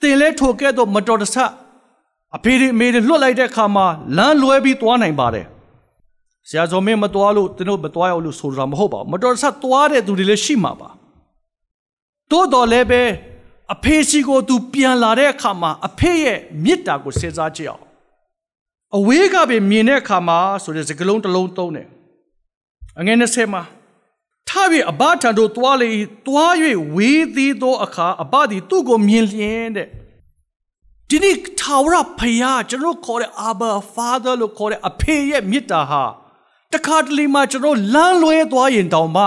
[0.00, 1.36] တင်လဲထိုကဲ့သို့မတော်တဆ
[2.36, 5.46] အဖေတွေအမေတွေလွတ်လိုက်တဲ့အခါမှာလမ်းလွဲပြီးသွားနိုင်ပါတယ်
[6.48, 10.88] ဆရာဇော်မင်းမသွားလို့သူတို့မသွားရလို့ဆိုတာမဟုတ်ပါဘူးမတော်တဆသွားတဲ့သူတွေလည်းရှိမှာပါ
[12.30, 13.02] တိုးတော်လည်းပဲ
[13.72, 17.84] အဖေစီကိုသူပြန်လာတဲ့အခါမှာအဖေရဲ့မေတ္တာကိုစဉ်းစားကြည့်အောင်
[18.96, 21.88] အဝေးကပဲမြင်တဲ့အခါမှာဆိုတဲ့စကလုံးတစ်လုံးသုံးတယ်
[22.98, 23.62] အငယ်20မှာ
[24.48, 24.50] ထ၍
[24.90, 25.90] အဘထံသို့သွားလေ
[26.26, 26.54] သွား၍
[26.94, 29.88] ဝေးသေးသောအခါအဘသည်သူ့ကိုမြင်လျင်တဲ့
[31.08, 36.04] ဒီနေ့ထာဝရဖယားကျွန်တော်ခေါ်တဲ့ Abba Father လို့ခေါ်တဲ့အဖေရဲ့မေတ္တာဟာ
[36.72, 39.24] တခါတလေမှကျွန်တော်လမ်းလွဲသွားရင်တောင်မှ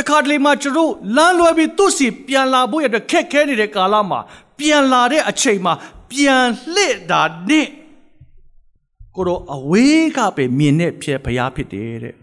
[0.00, 4.20] တခါတလေမှကျွန်တော်လမ်းလွဲပြီးသူ့စီပြန်လာဖို့ရတဲ့ခက်ခဲနေတဲ့ကာလမှာ
[4.58, 5.74] ပြန်လာတဲ့အချိန်မှာ
[6.10, 7.66] ပြန်လှည့်တာနဲ့
[9.14, 12.14] ကိုတော့အဝေးကပဲမြင်တဲ့ဖြစ်ဖယားဖြစ်တယ်တဲ့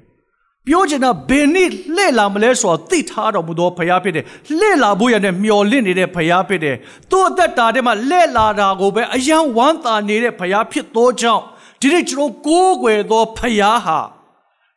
[0.65, 4.25] ပြောချင်တာဘယ်နှစ်လှည့်လာမလဲဆိုတော့သိထားတော်မူသောဖရားဖြစ်တယ်
[4.57, 6.75] လှည့်လာဖို့ရတဲ့မျော်လင့်နေတဲ့ဖရားဖြစ်တယ်
[7.11, 11.43] သူ့အသက်တာထဲမှာလှည့်လာတာကိုပဲအယံဝမ်းသာနေတဲ့ဖရားဖြစ်သောကြောင့်
[11.81, 13.99] ဒီနေ့ကျွန်တော်ကိုးကွယ်သောဖရားဟာ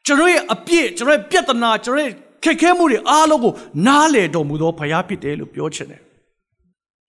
[0.07, 3.53] ကျွန်တော်ရဲ့အပြစ်ကျွန်တော်ရဲ့ပြဿနာကျွန်တော်ရဲ့ ခက်ခဲမှုတွေအားလုံးကို
[3.87, 6.03] နားလည်တော်မူသောဖရားဖြစ်တယ်လို့ပြောချင်တယ်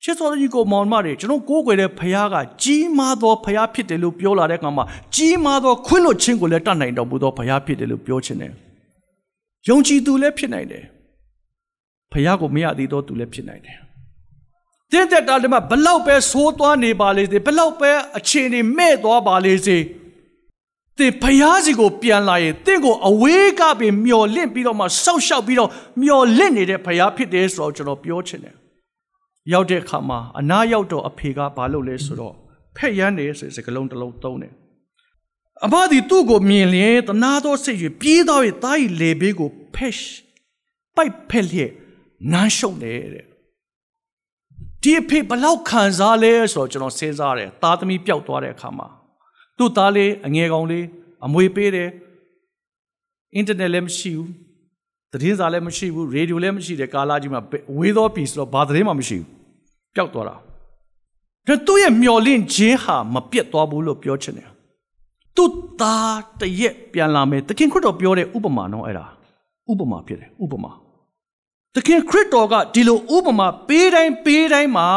[0.03, 8.51] ချစ်တော်ကြီးကိုမောင်မတွေကျွန်တော်ကိုးကွယ်တဲ့ဖရားကကြီးမားသောဖရားဖြစ်တယ်လို့ပြောလာတဲ့အခါမှာကြီးမားသောခွင့်လွှတ်ခြင်းကိုလည်းတတ်နိုင်တော်မူသောဖရားဖြစ်တယ်လို့ပြောချင်တယ်
[9.67, 10.83] ယုံကြည်သူလည်းဖြစ်နိုင်တယ်
[12.11, 13.77] ဖះကိုမရသေးတော့သူလည်းဖြစ်နိုင်တယ်
[14.91, 19.77] တင်းတဲ့တာလည်းမဘလောက်ပဲဆိုးသွားနေပါလေစေဘလောက်ပဲအခြေအနေမဲ့သွားပါလေစေ
[21.01, 25.69] တင်ဖះစီကိုပြန်လာရင်တင့်ကိုအဝေးကပင်မျော်လင့်ပြီးတော့မှစောက်ရှောက်ပြီးတော့
[26.03, 28.55] မျော်လင့်နေတဲ့ဖះဖြစ်တယ်ဆိုတော့ကျွန်တော်ပြောချင်တယ်
[29.51, 32.33] ရောက်တဲ့အခါမှာအနာရောက်တော့အဖေကဘာလုပ်လဲဆိုတော့
[32.77, 34.53] ဖက်ရမ်းနေဆိုစကလုံးတစ်လုံးသုံးတယ်
[35.65, 39.95] အဘသည်သူ့ကိုမြင်လျင်တနာသောစိတ်၍ပြေးသွား၍တား၏လေဘေးကိုဖက်
[40.95, 41.71] ပိုက်ဖက်လျက်
[42.31, 43.25] နမ်းရှုပ်နေတဲ့
[44.83, 48.87] ဒီအဖေဘလောက်ခံစားလဲဆိုတော့ကျွန်တော်စဉ်းစားတယ်သားသမီးပျောက်သွားတဲ့အခါမှာ
[49.61, 50.85] သူ့သားလေးအငယ်ကောင်လေး
[51.25, 51.89] အမွေပေးတယ်
[53.35, 54.29] အင်တာနက်လည်းမရှိဘူး
[55.11, 57.41] သတင်းစာလည်းမရှိဘူးရေဒီယိုလည်းမရှိတဲ့ကာလာကြီးမှာ
[57.77, 59.27] ဝေးသောပြီဆိုတော့ဘာသတင်းမှမရှိဘူး
[59.95, 60.35] ပျောက်သွားတာ
[61.47, 64.49] ဒါသူ့ရဲ့မျော်လင့်ခြင်းဟာမပြတ်သွားဘူးလို့ပြောချင်တယ်
[65.35, 69.05] သူ့သားတရက်ပြန်လာမယ်သခင်ခရစ်တော်ပြောတဲ့ဥပမာနော်အဲ့ဒါ
[69.71, 70.71] ဥပမာဖြစ်တယ်ဥပမာ
[71.75, 74.89] သခင်ခရစ်တော်ကဒီလိုဥပမာပေးတိုင်းပေးတိုင်းမှာ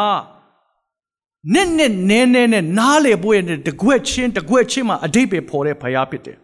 [1.53, 6.37] နဲ့နဲ့နဲနဲနဲ့နားလေဖို့ရတဲ့တကွက်ချင်းတကွက်ချင်းမှာအတိတ်ပဲဖော်တဲ့ဖရားဖြစ်တယ်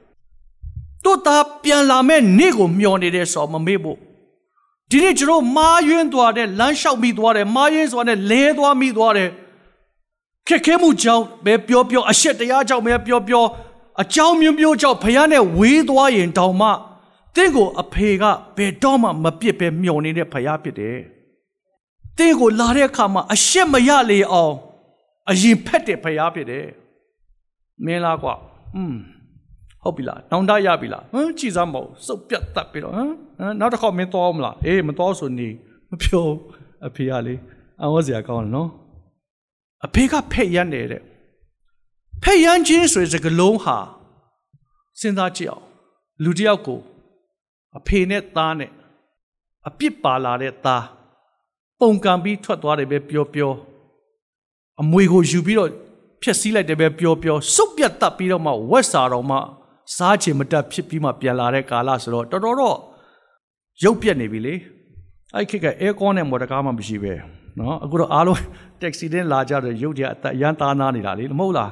[1.04, 3.98] တို့သားပြန်လာမဲ့နေ့ကိုမျှော်နေတဲ့ဆောမမေ့ဖို့
[4.90, 9.30] ဒီနေ့ကျွန်တော်မာယွင်းသွားတဲ့လမ်းလျှောက်မိသွားတယ်မာယွင်းဆိုတာနဲ့လဲသွားမိသွားတယ်
[10.48, 13.44] ခက်ခဲမှုကြောင့်ပဲပြောပြောအရှက်တရားကြောင့်ပဲပြောပြော
[14.02, 16.68] အကြောင်းမျိုးမျိုးကြောင့်ဖခင်နဲ့ဝေးသွားရင်တောင်မှ
[17.36, 18.24] တင့်ကိုအဖေက
[18.56, 20.98] ဘယ်တော့မှမပြစ်ပဲမျှော်နေတဲ့ဖခင်ဖြစ်တယ်။
[22.18, 24.54] တင့်ကိုလာတဲ့အခါမှာအရှက်မရလေအောင်
[25.30, 26.66] အရင်ဖက်တဲ့ဖခင်ဖြစ်တယ်။
[27.84, 28.34] မင်းလားကွာ။
[28.76, 28.94] อืม
[29.82, 33.10] ဟုတ်ပြီလား။နောင်တရပြီလား။ဟမ်ကြည်စမ်းမဟုတ်စုပ်ပြတ်တတ်ပြီတော့ဟမ်
[33.60, 35.48] နောက်တစ်ခေါက်မင်းသွားမလား။အေးမသွားဆိုနေ
[35.90, 36.26] မပြော
[36.86, 37.34] အဖေကလေ
[37.82, 38.68] အဝတ်စရာကောင်းတယ်နော်။
[39.84, 41.02] အဖေကဖက်ရမ်းနေတဲ့
[42.22, 43.76] ဖက်ရမ်းခြင်းဆိုတဲ့စကားလုံးဟာ
[45.00, 45.66] စဉ်းစားကြည့်အောင်
[46.24, 46.80] လူတစ်ယောက်ကို
[47.78, 48.70] အဖေနဲ့သားနဲ့
[49.68, 50.84] အပြစ်ပါလာတဲ့သား
[51.80, 53.52] ပုံကံပြီးထွက်သွားတယ်ပဲပြောပြော
[54.80, 55.70] အမွေကိုယူပြီးတော့
[56.22, 59.36] ဖြက်စီးလိုက်တယ်ပဲပျော်ပျော်စုပ်ပြတ်တတ်ပြီးတော့မှဝက်စာတော်မှ
[59.96, 62.76] စားချင်မတတ်ဖြစ်ပြီးမှပြန်လာတဲ့ကာလဆိုတော့တော်တော်တော့
[63.84, 64.54] ရုပ်ပြက်နေပြီလေ
[65.34, 67.12] အဲ့ခက်ကအဲကွန်နဲ့မော်တကားမှမရှိပဲ
[67.58, 68.40] နော်အခုတော့အားလုံး
[68.80, 71.70] တက္ကစီတင်လာကြတော့ရုပ်တရားအသက်ရန်သားနာနေတာလေမဟုတ်လား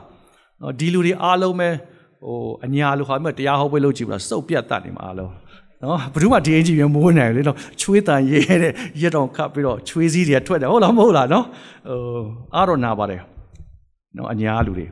[0.61, 1.69] နော်ဒီလူတွေအားလုံးပဲ
[2.25, 5.33] ဟိုအညာလိုဟာမျိုးတရားဟောပွဲလုပ်ကြည့်ဘူးလားစုပ်ပြတ်တတ်နေမှာအားလုံး
[5.83, 11.45] နော်ဘယ်သူမှဒီအင်ဂျီရမိုးနိုင်လေနော်ချွေးတန်ရဲတဲ့ရက်တော်ခတ်ပြီးတော့ချွေးစည်းတွေထွက်တယ်ဟုတ်လားမဟုတ်လားနော်
[11.89, 12.21] ဟို
[12.55, 13.23] အားတော့နာပါတယ်
[14.17, 14.87] နော်အညာလူတွေ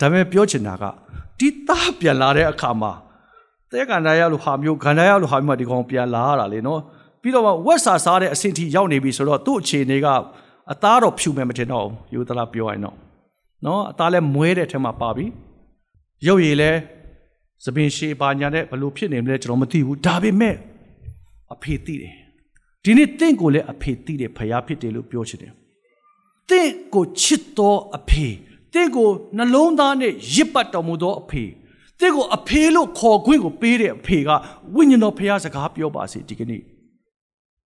[0.00, 0.84] ဒါပေမဲ့ပြောချင်တာက
[1.38, 2.92] ဒီသားပြန်လာတဲ့အခါမှာ
[3.70, 6.80] တဲကန်ဒါရလူဟာမျိုးကန်ဒါရလူဟာမျိုးဒီကောင်ပြန်လာရတာလေနော်
[7.22, 10.06] ပြီးတော့ဝက်စာစားတဲ့အဆင့်ထိရောက်နေပြီဆိုတော့သူ့အခြေအနေက
[10.72, 12.96] အသားတော့ဖြူမယ်မထင်တော့ဘူးယူသလားပြောရင်တော့
[13.64, 15.26] နော်အသားလည်းမွဲတဲ့ထဲမှာပါပြီ
[16.26, 16.78] ရုပ်ရည်လည်း
[17.64, 20.54] သပင်ရှည်ပါညာနဲ့ဘလို့ဖြစ်နေမလဲကျွန်တော်မသိဘူးဒါပေမဲ့
[21.54, 22.14] အဖေသိတယ်
[22.84, 25.52] ဒီနေ့တင့်ကိုလည်းအဖေသိတယ်ဖယားဖြစ်တယ်လို့ပြောချင်တယ်
[26.50, 28.26] တင့်ကိုချစ်တော်အဖေ
[28.74, 31.44] တင့်ကိုနှလုံးသားနဲ့ရစ်ပတ်တော်မူသောအဖေ
[32.00, 34.30] တင့်ကိုအဖေလို့ခေါ်ခွင့်ကိုပေးတဲ့အဖေက
[34.74, 36.62] ဝိညာဉ်တော်ဖယားစကားပြောပါစေဒီကနေ့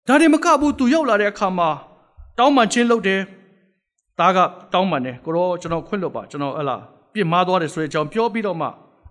[0.06, 1.68] ဒါတွေမကဘူးသူရောက်လာတဲ့အခါမှာ
[2.38, 3.20] တောင်းပန်ခြင်းလုပ်တယ်
[4.20, 4.38] ဒါက
[4.72, 6.76] တောင်းပန်တယ်ကိုရောကျွန်တော်ခွင့်လို့ပါကျွန်တော်ဟလာ
[7.14, 8.68] ပြစ်မှားသွားတယ်ဆိုတဲ့အကြောင်းပြောပြီးတော့မှ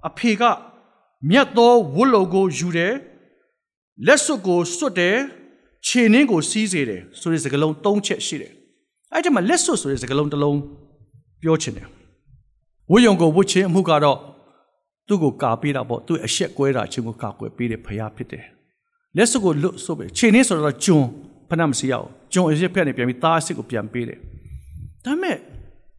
[0.07, 0.43] အဖေက
[1.29, 2.93] မြတ်သောဝတ်လုံကိုယူတယ်
[4.05, 5.17] လက်စွပ်ကိုစွတ်တယ်
[5.87, 8.51] ခြေနှင်းကိုစီးစေတယ်ဆိုတဲ့စကားလုံး၃ချက်ရှိတယ်
[9.11, 10.59] အဲ့ဒီမှာလက်စွပ်ဆိုတဲ့စကားလုံးတစ်လုံး
[11.41, 11.87] ပြောချင်တယ်
[12.91, 14.17] ဝတ်ယုံကိုဝတ်ခြင်းအမှုကတော့
[15.07, 18.45] သူ့ကိုကာပေးတာပေါ့သူ့အရှက်ကွဲတာချင်းကိုကာကွယ်ပေးတဲ့ဖရားဖြစ်တယ်
[19.17, 21.05] လက်စွပ်ကိုလွတ်ဆုပ်ပဲခြေနှင်းဆိုတော့ဂျွန်
[21.49, 24.19] ဖနာမစီရအောင်ဂျွန်အရှက်ဖက်နေပြန်ပြီးသားအစ်စ်ကိုပြန်ပေးတယ်
[25.05, 25.37] ဒါပေမဲ့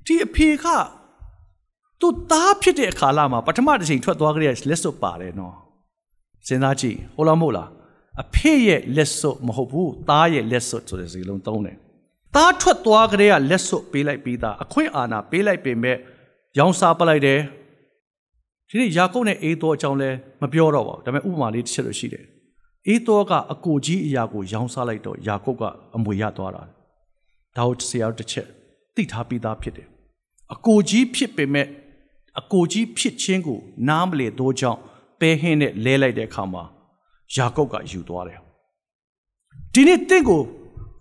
[0.07, 0.67] ဒီအဖေက
[2.03, 5.55] သူသားဖြစ်တဲ့အခါလာမှာပထမတစ်ချိန်ထွက်သွားကြတဲ့လက်စွပ်ပါတယ်နော်
[6.47, 7.69] စဉ်းစားကြည့်ဟုတ်လားမဟုတ်လား
[8.23, 11.77] အဖေရဲ့လက်စွပ်မဟုတ်ဘူးသားရဲ့လက်စွပ်ဆိုတဲ့စကားလုံးသုံးတယ်
[12.35, 15.97] သားထွက်သွားကြတဲ့လက်စွပ်ပေးလိုက်ပြီးသားအခွင့်အာဏာပေးလိုက်ပေမဲ့
[16.59, 17.39] ရောင်းစားပလိုက်တယ်
[18.69, 20.11] ဒီနေ့ယာကုပ်နဲ့အေးသောအကြောင်းလဲ
[20.43, 22.25] မပြောတော့ပါဘူးဒါပေမဲ့ဥပမာလေးတစ်ချက်လို့ရှိတယ်
[22.89, 25.63] အေးသောကအကိုကြီးအရာကိုရောင်းစားလိုက်တော့ယာကုပ်က
[25.97, 26.63] အမွေရသွားတာ
[27.57, 28.47] ဒါကိုဆရာတို့တစ်ချက်
[28.95, 29.89] သိထားပြီးသားဖြစ်တယ်
[30.55, 31.67] အကိုကြီးဖြစ်ပေမဲ့
[32.41, 34.79] အကိုကြီးဖြစ်ခြင်းကိုနားမလည်သောကြောင့်
[35.21, 36.63] ပဲဟင်းနဲ့လဲလိုက်တဲ့အခါမှာ
[37.35, 38.41] ယာကုပ်ကယူသွားတယ်
[39.73, 40.43] ဒီနေ့တင့်ကို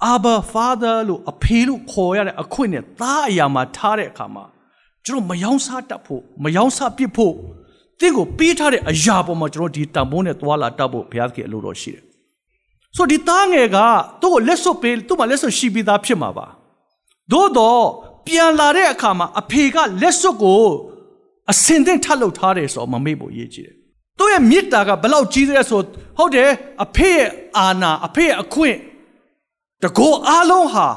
[0.06, 4.44] အာဘာဖာသာလို့အဖေလို့ခေါ်ရတဲ့အခွင့်နဲ့သားအရာမှာထားတဲ့အခါမှာ
[5.06, 7.34] ကျွန်တော်မယောင်းစားတတ်ဖို့မယောင်းစားပြစ်ဖို့
[8.00, 12.04] တင့်ကိုပေးထားတဲ့အရာပေါ်မှာကျွန်တော်ဒီတံပိုးနဲ့သွာလာတတ်ဖို့ဘုရားသခင်အလိုတော်ရှိတယ်
[12.96, 13.78] ဆိုဒီသားငယ်က
[14.22, 16.48] သူ့ကိုလက်စွပ်ပေးသူ့မှာလက်စွပ်ရှိပြီးသားဖြစ်မှာပါ
[17.32, 17.84] သို့တော့
[18.26, 20.64] ပြန်လာတဲ့အခါမှာအဖေကလက်စွပ်ကို
[21.50, 23.76] အစင်သင့်ထပ်လုပ်ထားတယ်ဆိုတော့မမေ့ဖို့ရည်ကြည့်တယ်။
[24.18, 25.82] သူ့ရဲ့မေတ္တာကဘလောက်ကြီးတယ်ဆို
[26.18, 26.50] ဟုတ်တယ်
[26.84, 27.28] အဖေရဲ့
[27.58, 28.78] အာနာအဖေရဲ့အခွင့်
[29.84, 30.88] တကောအားလုံးဟာ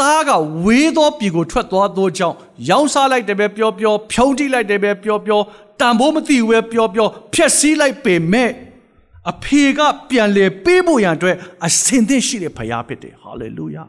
[0.00, 0.30] သားက
[0.64, 2.36] ဝေးသောပြည်ကိုထွက်သွားသောကြောင့်
[2.68, 5.40] ရောင်းစားလိုက်တယ်ပဲပြောပြောဖြုံးတိလိုက်တယ်ပဲပြောပြော
[5.80, 8.50] တန်ဖိုးမသိဘူးပဲပြောပြောဖျက်ဆီးလိုက်ပေမဲ့
[9.30, 13.84] အဖေကပြန်လေပေးဖို့ရန်အတွက်အစင်သင့်ရှိတဲ့ဖခင်ဖြစ်တယ်ဟာလေလုယာ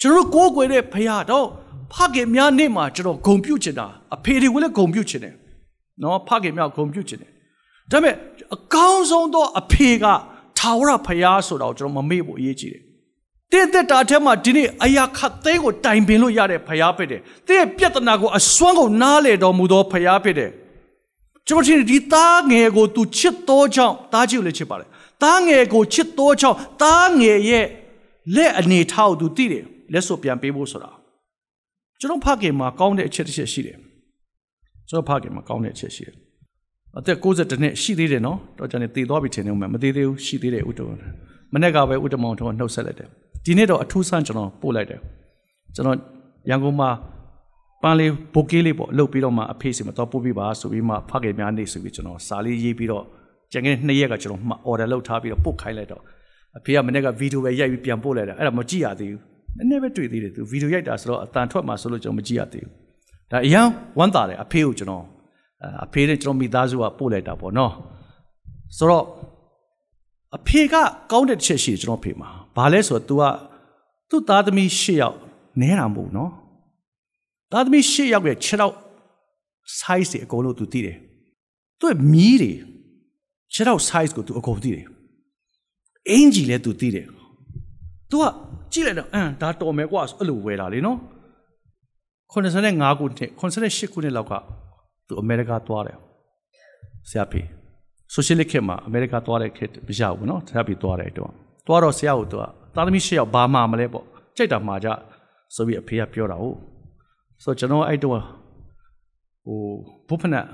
[0.00, 1.46] ကျွန်တော်ကိုးကွယ်တဲ့ဖခင်တော့
[1.92, 5.34] ဖခင်များနေ့မှာကျွန်တော်ဂုံပြုတ်ချင်တာအဖေတွေကိုလည်းဂုံပြုတ်ချင်တယ်
[6.02, 7.30] နော်ဖခင်များဂုံပြုတ်ချင်တယ်
[7.90, 8.14] ဒါပေမဲ့
[8.54, 10.04] အကောင်းဆုံးသောအဖေက
[10.58, 12.86] ထာဝရဖခင်ဆိုတာကိုကျွန်တော်မမေ့ဖို့အရေးကြီးတယ်
[13.52, 20.50] တဲ့တဲ့တာထဲမှာဒီနေ့အရာခတ်သေးကိုတိုင်ပင်လို့ရတဲ့ဖရားဖြစ်တယ်။တဲ့ပြဿနာကိုအစွမ်းကုန်နားလေတော်မူသောဖရားဖြစ်တယ်။
[21.48, 24.88] ကျွန်တော်ထင်ဒီသားငယ်ကိုသူချစ်တော်ကြောင့်သားကြီးကိုလည်းချစ်ပါတယ်။
[25.22, 27.66] သားငယ်ကိုချစ်တော်ကြောင့်သားငယ်ရဲ့
[28.36, 30.90] လက်အနေထားကိုသူသိတယ်။ လက်စွပ်ပြန်ပေးဖို့ဆိုတာ
[32.00, 33.78] ကျွန်တော်ဖခင်မှာကောင်းတဲ့အချက်တစ်ချက်ရှိတယ်
[34.88, 36.14] ကျွန်တော်ဖခင်မှာကောင်းတဲ့အချက်ရှိတယ်
[36.98, 40.90] အသက်62နှစ်ရှိသေးတယ်နော်တော့ကျွန်တော်တည်သွားပြီထင်တယ်မမတည်သေးဘူးရှိသေးတယ်ဥတ္တမ
[41.52, 43.08] မနေ့ကပဲဥတ္တမောင်ထုံးနှုတ်ဆက်လိုက်တယ်
[43.44, 45.00] ဒီနေ့တော့အထူးဆန်းကျွန်တော်ပို့လိုက်တယ်
[45.74, 45.96] ကျွန်တော်
[46.50, 46.90] ရန်ကုန်မှာ
[47.82, 53.04] ပန်းလေးဘိုကေးလေးပေါ့လှုပ်ပြီးတော့မှအဖေစီမတော့ပို့ပြီးပါဆိုပြီးမှဖခင်များနေဆိုပြီးကျွန်တော်စာလေးရေးပြီးတော့
[53.52, 56.02] ကျန်ခဲ့တဲ့နှစ်ရက်ကကျွန်တော်မှ order လုပ်ထားပြီးတော့ပို့ခိုင်းလိုက်တော့
[56.58, 59.22] အဖေကမနေ့ကဗီဒီယိုပဲရိုက်ပြီးပြန်ပို့လိုက်တာအဲ့ဒါမကြည့်ရသေးဘူး
[59.57, 62.73] နည်းနည်းပဲတွေ့သေးတယ်သူဗီဒီယိုရိုက်တာဆိုတော့အတန်ထွက်မှာဆိုလို့ကျွန်တော်မကြည့်ရသေးဘူး
[63.31, 63.67] ဒါအရန်
[63.99, 65.05] ဝမ်းသာတယ်အဖေကိုကျွန်တော်
[65.85, 67.71] အဖေနဲ့ကျွန်တော်မိသားစုကပို့လိုက်တာပေါ့နော်
[68.77, 69.05] ဆိုတော့
[70.37, 70.75] အဖေက
[71.11, 73.23] ကောင်းတဲ့ချက်ရှိတယ်ကျွန်တော်ဖေမှာဘာလဲဆိုတော့ तू က
[74.09, 75.17] သူ့သားသမီး၈ယောက်
[75.61, 76.31] နဲတာမဟုတ်နော်
[77.51, 78.75] သားသမီး၈ယောက်ရဲ့6ယောက်
[79.79, 80.97] size တွေအကုန်လုံး तू သိတယ်
[81.79, 82.51] သူ့မီးတွေ
[83.53, 84.85] 6ယောက် size ကို तू အကုန်သိတယ်
[86.09, 87.07] အင်ဂျီလည်း तू သိတယ်
[88.16, 88.26] तू က
[88.72, 90.98] ကြည့်လိုက်တော့အမ်ဒါတော်မယ်ကွာအဲ့လိုဝယ်တာလေနော်
[92.32, 92.52] 85ခုနှစ်
[93.40, 94.32] 88ခုနှစ်လောက်က
[95.06, 95.96] သူအမေရိကသွားတယ်
[97.08, 97.42] ဆရာဖေ
[98.12, 101.30] ဆိုရှယ်လစ်ခေတ်မှာအမေရိကသွားတဲ့ခေတ်မရဘူးနော်ဆရာဖေသွားတယ်တော့
[101.66, 104.04] သွားတော့ဆရာကိုသူကသားသမီး၈ယောက်ဘာမှမလဲပေါ့
[104.36, 104.88] ကြိတ်တာမှာကြ
[105.54, 106.56] ဆိုပြီးအဖေကပြောတာဟုတ်
[107.42, 108.20] ဆိုတော့ကျွန်တော်အဲ့တော့
[109.46, 109.60] ဟို
[110.08, 110.46] ဘုဖနက်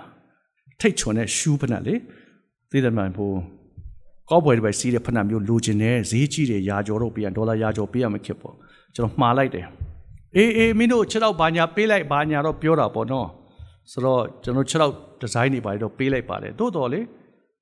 [0.80, 1.94] ထိတ်ချွန်တဲ့ရှူးဖနက်လေ
[2.70, 3.30] သိတယ်မှန်ဟို
[4.30, 8.54] ကောက်ပွဲတွေပဲစီးတဲ့ဖနက်မျိုးလိုချင်တယ်ဈေးကြီးတယ်ရာကျော်တော့ပြန်ဒေါ်လာရာကျော်ပေးရမှာခက်ပေါ့
[8.94, 9.66] ကျွန်တော်မှားလိုက်တယ်
[10.36, 13.28] အေးအေးမင်းတို့6တော့ဘာညာပေးလိုက်ဘာညာတော့ပြောတာပေါ့နော်
[13.90, 17.00] ဆိုတော့ကျွန်တော်6တော့ဒီဇိုင်းတွေပါတော့ပေးလိုက်ပါတယ်တိုးတော်လေ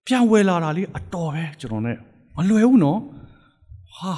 [0.06, 1.92] ပြန်ဝယ်လာတာလေးအတော်ပဲကျွန်တော် ਨੇ
[2.36, 2.98] မလွယ်ဘူးနော်
[3.96, 4.12] ဟာ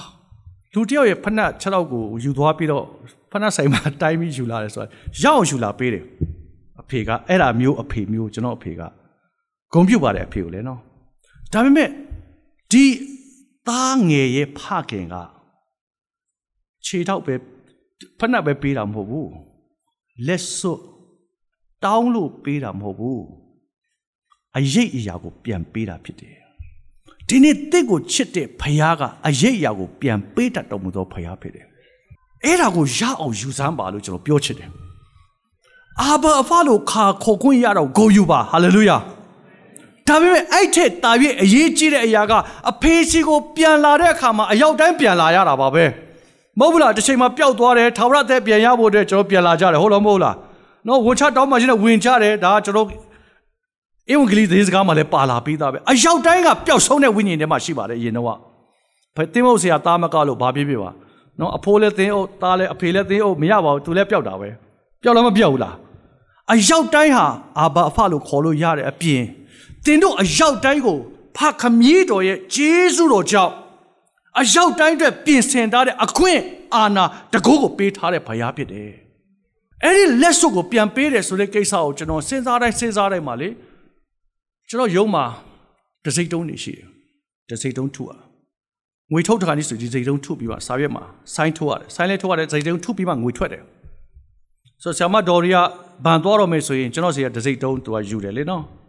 [0.74, 2.84] လူတယောက်ရဲ့ဖနက်6တော့ကိုယူသွားပြီးတော့
[3.32, 4.90] ဖနက်ဆိုင်မှာတိုင်းပြီးယူလာတယ်ဆိုတော့
[5.22, 6.04] ရအောင်ယူလာပေးတယ်
[6.80, 8.82] အဖေကအဲ့ဒါမျိုးအဖေမျိုးကျွန်တော်အဖေက
[9.72, 10.80] ဂုံပြုတ်ပါတယ်အဖေကိုလည်းနော်
[11.52, 11.88] ဒါပေမဲ့
[12.72, 12.86] ဒီ
[13.68, 15.14] သားငယ်ရဲ့ဖခင်က
[16.86, 17.34] ခြေထောက်ပဲ
[18.18, 19.30] ဖက်နှက်ပဲပေးတာမဟုတ်ဘူး
[20.26, 20.82] လက်စွပ်
[21.84, 23.24] တောင်းလို့ပေးတာမဟုတ်ဘူး
[24.56, 26.36] အရေးအရာကိုပြန်ပေးတာဖြစ်တယ်
[27.28, 31.66] ဒီနေ့တစ်ကိုချစ်တဲ့ဖခင်ကအရေးအရာကိုပြန်ပေးတတ်တော်မူသောဖခင်ဖြစ်တယ်
[32.44, 34.70] အဲ့ဒါကိုရအောင်ယူစမ်းပါလို့ကျွန်တော်ပြောချင်တယ်
[36.00, 38.96] အာဘာအဖလို့ခါခေါ်ခွင့်ရတော့ဂိုယူပါဟာလေလုယာ
[40.08, 41.12] ဒါပေမဲ့အဲ့ထက်တာ၍
[41.42, 42.32] အရေးကြီးတဲ့အရာက
[42.70, 45.84] အဖေစီကိုပြန်လာတဲ့အခါမှာအရောက်တိုင်းပြန်လာရတာပါပဲ
[46.58, 50.36] မဟုတ်ဘူးလားတစ်ချိန်မှာပျောက်သွားတယ်ထာဝရသက်ပြန်ရဖို့အတွက်ကျွန်တော်ပြန်လာကြတယ်ဟုတ်လားမဟုတ်လား
[50.88, 52.86] နော်ဝန်ချတောင်းမှရှင်နဲ့ဝင်ကြတယ်ဒါကကျွန်တော်
[54.12, 58.38] ဧဝံဂေလိသတင်းစကားမှာလည်းပါလာပြီးသားပဲအရောက်တိုင်းကပျောက်ဆုံးတဲ့ဝိညာဉ်ထဲမှာရှိပါတယ်ယင်တော့
[59.16, 60.90] ဖသင်းမုတ်ဆရာတားမကလို့ဘာဖြစ်ဖြစ်ပါ
[61.40, 64.48] နော်အဖိုးလည်းသင်းအုပ်သားလည်းအဖေလည်းသင်းအုပ်မရပါဘူးသူလည်းပျောက်တာပဲ
[65.02, 65.74] ပျောက်လည်းမပျောက်ဘူးလား
[66.52, 67.26] အရောက်တိုင်းဟာ
[67.58, 69.22] အာဘာအဖလို့ခေါ်လို့ရတဲ့အပြင်
[69.85, 70.97] တင်တို့အရောက်တိုင်းကို
[71.37, 73.53] ဖခမည်းတော်ရဲ့ဂျေဇုတော်ကြောင့်
[74.39, 76.41] အရောက်တိုင်းအတွက်ပြင်ဆင်ထားတဲ့အခွင့်
[76.75, 78.91] အာဏာတကုတ်ကိုပေးထားတဲ့ဘုရားဖြစ်တယ်။
[79.83, 83.49] အဲ့ဒီလက်စွပ်ကိုပြန်ပေးတယ်ဆိုတဲ့ကိစ္စကိုကျွန်တော်စဉ်းစားတိုင်းစဉ်းစားတိုင်းမှာလေ
[84.69, 85.25] ကျွန်တော်ယုံမှာ
[86.05, 86.87] တစိတ်တုံးနေရှိတယ်။
[87.49, 88.19] တစိတ်တုံးထုอ่ะ
[89.11, 91.03] ငွေထုတ်တခါនេះဆိုဒီစိတ်တုံးထုပြီးမှစာရွက်မှာ
[91.35, 93.63] ဆိုင်းထုတ်ရတယ်။ဆိုင်းလဲထုတ်ရတယ်စိတ်တုံးထုပြီးမှငွေထွက်တယ်။
[94.83, 95.57] ဆိုဆ iam ဒေါ်ရီက
[96.05, 98.63] ဘန်သွားတော့မယ်ဆိုရင်ကျွန်တော်စီကတစိတ်တုံးသူကယူတယ်လေနော်။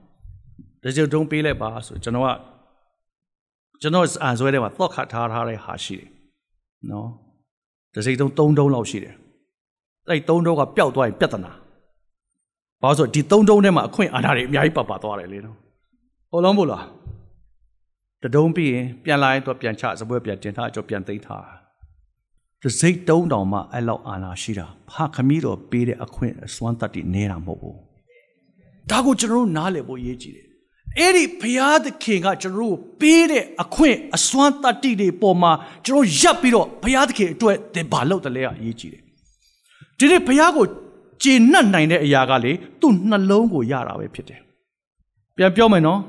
[0.84, 2.30] တစိတ်တုံးပေးလိုက်ပါဆိုကျွန်တော်က
[3.82, 6.10] ကျွန်တော်အန်ဆွဲထဲမှာသော့ခတ်ထားထားတဲ့ဟာရှိတယ်။
[6.92, 7.10] နော်။
[7.96, 9.16] တစိမ့်တုံး3တုံးလောက်ရှိတယ်။
[10.08, 11.52] အဲ့3တုံးကပျောက်သွားရင်ပြဿနာ။
[12.82, 15.58] ဘာလို့ဆိုဒီ3တုံးထဲမှာအခွင့်အာဏာတွေအများကြီးပတ်ပါသွားတယ်လေနော်။
[16.32, 16.84] ဟုတ်လုံးမို့လား။
[18.22, 21.44] တတုံးပြီးရင်ပြန်လာရင်တော့ပြန်ချစပွဲပြန်တင်ထားကြောပြန်သိမ်းထား။
[22.62, 27.78] တစိမ့်တုံးတောင်မှအဲ့လောက်အာဏာရှိတာ။ဖခမီးတော်ပေးတဲ့အခွင့်အစွမ်းတတ်တည်နေတာမဟုတ်ဘူး။
[28.90, 30.53] ဒါကိုကျွန်တော်တို့နားလည်ဖို့ရည်ကြည်တယ်
[31.00, 35.52] အဲ့ဒီဘုရားသခင်ကကျွန်တော်တို့ပေးတဲ့အခွင့်အစွမ်းတတ္တိတွေပေါ်မှာ
[35.86, 39.02] ကျွန်တော်ရပ်ပြီးတော့ဘုရားသခင်အတွက်သင်ဘာလုပ်တယ်လဲအရေးကြီးတယ်
[39.98, 40.66] ဒီနေ့ဘုရားကို
[41.24, 42.52] ကျေနပ်နိုင်တဲ့အရာကလေ
[42.82, 44.42] သူ့နှလုံးကိုရတာပဲဖြစ်တယ်
[45.38, 46.00] ပြန်ပြောမယ်နော်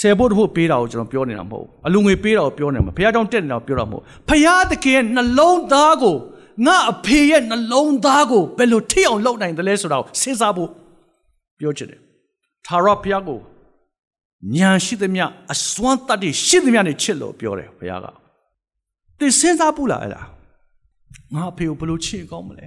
[0.00, 6.16] ဆယ်ဖို့တဖို့ပေးတာကိုကျွန်တော်ပြောနေတာမဟုတ်ဘူးအလူငွေပေးတာကိုပြောနေမှာဘုရားကြောင့်တက်နေတာကိုပြောတာမဟုတ်ဘုရားသခင်ရဲ့နှလုံးသားကို
[6.66, 10.70] ငါအဖေရဲ့နှလုံးသားကိုဘယ်လိုထိအောင်လုပ်နိုင်တယ်လဲဆိုတာကိုစဉ်းစားဖို့
[11.58, 12.00] ပြောချင်တယ်
[12.66, 13.38] သာရဘုရားကို
[14.54, 18.06] ညာရှိသမျှအစွမ်းတတ်တဲ့ရှိသမျှနဲ့ချစ်လို့ပြောတယ်ဘုရားက
[19.18, 20.22] သင်စဉ်းစားဘူးလားအဲ့ဒါ
[21.34, 22.66] ငါအဖေကိုဘယ်လိုချစ်ကောင်းမလဲ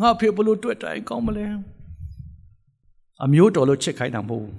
[0.00, 1.46] ငါအဖေဘယ်လိုတွေ့တိုင်ကောင်းမလဲ
[3.24, 4.56] အမျိုးတော်လို့ချစ်ခိုင်းတာမဟုတ်ဘူး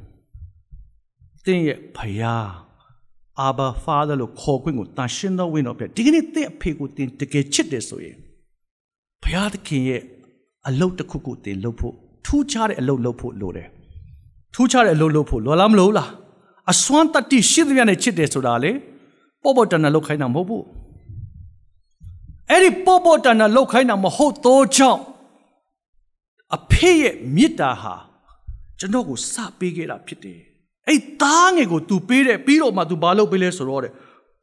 [1.46, 2.50] သင်ရဲ့ဘုရား
[3.40, 8.16] အာဘာဖာသာလို့ခေါ်ခွင့်ကိုတန်ရှင်းသောဝိညာဉ်တော်ပြဒီကနေ့သင်အဖေကိုသင်တကယ်ချစ်တယ်ဆိုရင်
[9.24, 10.02] ဘုရားသခင်ရဲ့
[10.68, 13.68] အလုပ်တစ်ခုခုသင်လုပ်ဖို့ထူးခြားတဲ့အလုပ်လုပ်ဖို့လိုတယ်
[14.54, 16.10] ထူးခြားတဲ့အလုပ်လုပ်ဖို့လောလားမလို့လား
[16.72, 18.72] အစွမ်းတတ္တိရှိသမျှနဲ့ချစ်တယ်ဆိုတာလေ
[19.44, 20.66] ပေါ့ပေါ့တန်တန်လောက်ခိုင်းတာမဟုတ်ဘူး
[22.50, 25.02] အဲ့ဒီပေါ့ပေါ့တန်တန်လောက်ခိုင်းတာမဟုတ်တော့ကြောင့်
[26.56, 27.96] အဖေရဲ့မေတ္တာဟာ
[28.80, 30.40] ကျွန်တော်ကိုစပေးခဲ့တာဖြစ်တယ်
[30.88, 33.94] အဲ့သားငယ်ကို तू ပေးတယ်ပြီးတော့မှ तू ဘာလုပ်ပေးလဲဆိုတော့တဲ့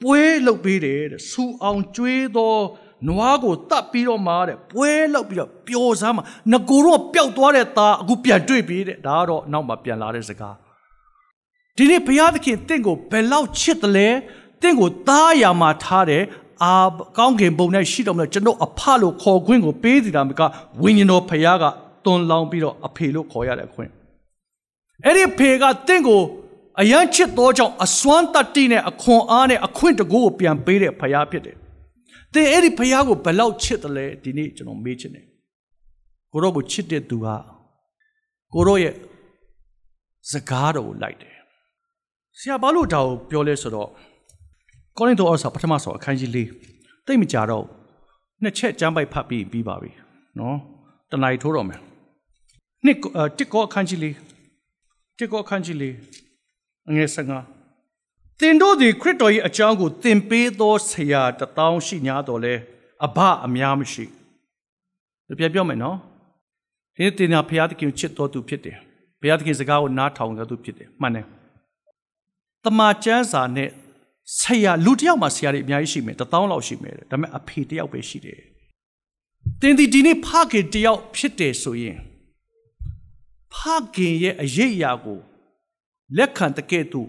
[0.02, 2.62] ပွဲလုပ်ပေးတယ်တဲ့စူအောင်ကျွေးတော့
[3.08, 10.54] နွားကိုတတ်ပြီးတော့မှတဲ့ပွဲလောက်ပြီးတော့ပျော်စမ်းမှာငကိုတော့ပျောက်သွားတဲ့သားအခုပြန်တွေ့ပြီတဲ့ဒါကတော့နောက်မှပြန်လာတဲ့စကား
[11.78, 14.08] ဒီနေ့ဘုရားသခင်တင့်ကိုဘယ်လောက်ချစ်တယ်လဲ
[14.62, 16.22] တင့်ကိုသားရမှာထားတယ်
[16.62, 16.72] အာ
[17.18, 20.40] ကောင်းကင်ဘုံနဲ့ရှိတော်မူကျွန်တော်အဖလို့ခေါ်ခွင့်ကိုပေးစီတာမက
[20.82, 21.64] ဝိညာဉ်တော်ဘုရားက
[22.04, 23.90] တွန်လောင်းပြီးတော့အဖေလို့ခေါ်ရတဲ့အခွင့်
[25.04, 26.20] အဲ့ဒီဖေကတင့်ကို
[26.80, 31.56] အယမ်းချစ်သောကြောင့်အစွမ်းတတ္တိနဲ့အခွန်အားနဲ့အခွင့်တကူကိုပြန်ပေးတဲ့ဖရားဖြစ်တယ်။
[32.32, 35.24] သင်အဲ့ဒီဖရားကိုဘယ်လောက်ချစ်တယ်လဲဒီနေ့ကျွန်တော်မေးချင်တယ်။
[36.32, 37.26] ကိုရောကိုချစ်တဲ့သူက
[38.54, 38.94] ကိုရောရဲ့
[40.30, 41.34] စကားတော်ကိုလိုက်တယ်။
[42.40, 43.88] ဆရာဘာလို့ဒါကိုပြောလဲဆိုတော့
[44.98, 46.38] ကောရိန္သုဩစာပထမဆုံးအခန်းကြီး၄
[47.06, 47.64] တိတ်မကြတော့
[48.42, 49.90] နှစ်ချက်ကျမ်းပိုက်ဖတ်ပြီးပြီးပါပြီ။
[50.38, 50.56] နော်။
[51.10, 51.80] တဏှာထိုးတော့မယ်။
[52.84, 52.96] နှစ်
[53.38, 54.06] တစ်ကောအခန်းကြီး၄
[55.18, 55.84] တစ်ကောအခန်းကြီး၄
[56.88, 62.54] အငယ်15သင်တို့သည်ခရစ်တော်၏အကြောင်းကိုသင်ပေးသောဆရာတထောင်ရှိ냐တော်လဲ
[63.04, 64.04] အဘအများမရှိ
[65.38, 65.96] ပြန်ပြောမယ်နော်
[66.96, 68.76] ဒီတင်နာဘုရားသခင်ချစ်တော်သူဖြစ်တယ်
[69.20, 71.26] ဘုရားသခင်စကားကိုနားထောင်တော်သူဖြစ်တယ်မှန်တယ်
[72.68, 73.70] တမန်ကျမ်းစာနဲ့
[74.38, 78.40] ဆရာလူတယောက်မှာဆရာတွေအများကြီးရှိမယ်တထောင်လောက်ရှိမယ်ဒါပေမဲ့အဖေတယောက်ပဲရှိတယ်
[79.60, 81.98] တင်ဒီဒီနေ့ဖခင်တယောက်ဖြစ်တယ်ဆိုရင်
[83.54, 83.56] ဖ
[83.94, 85.18] ခင်ရဲ့အရေးအရာကို
[86.16, 87.08] လက်ခံတကဲ့သို့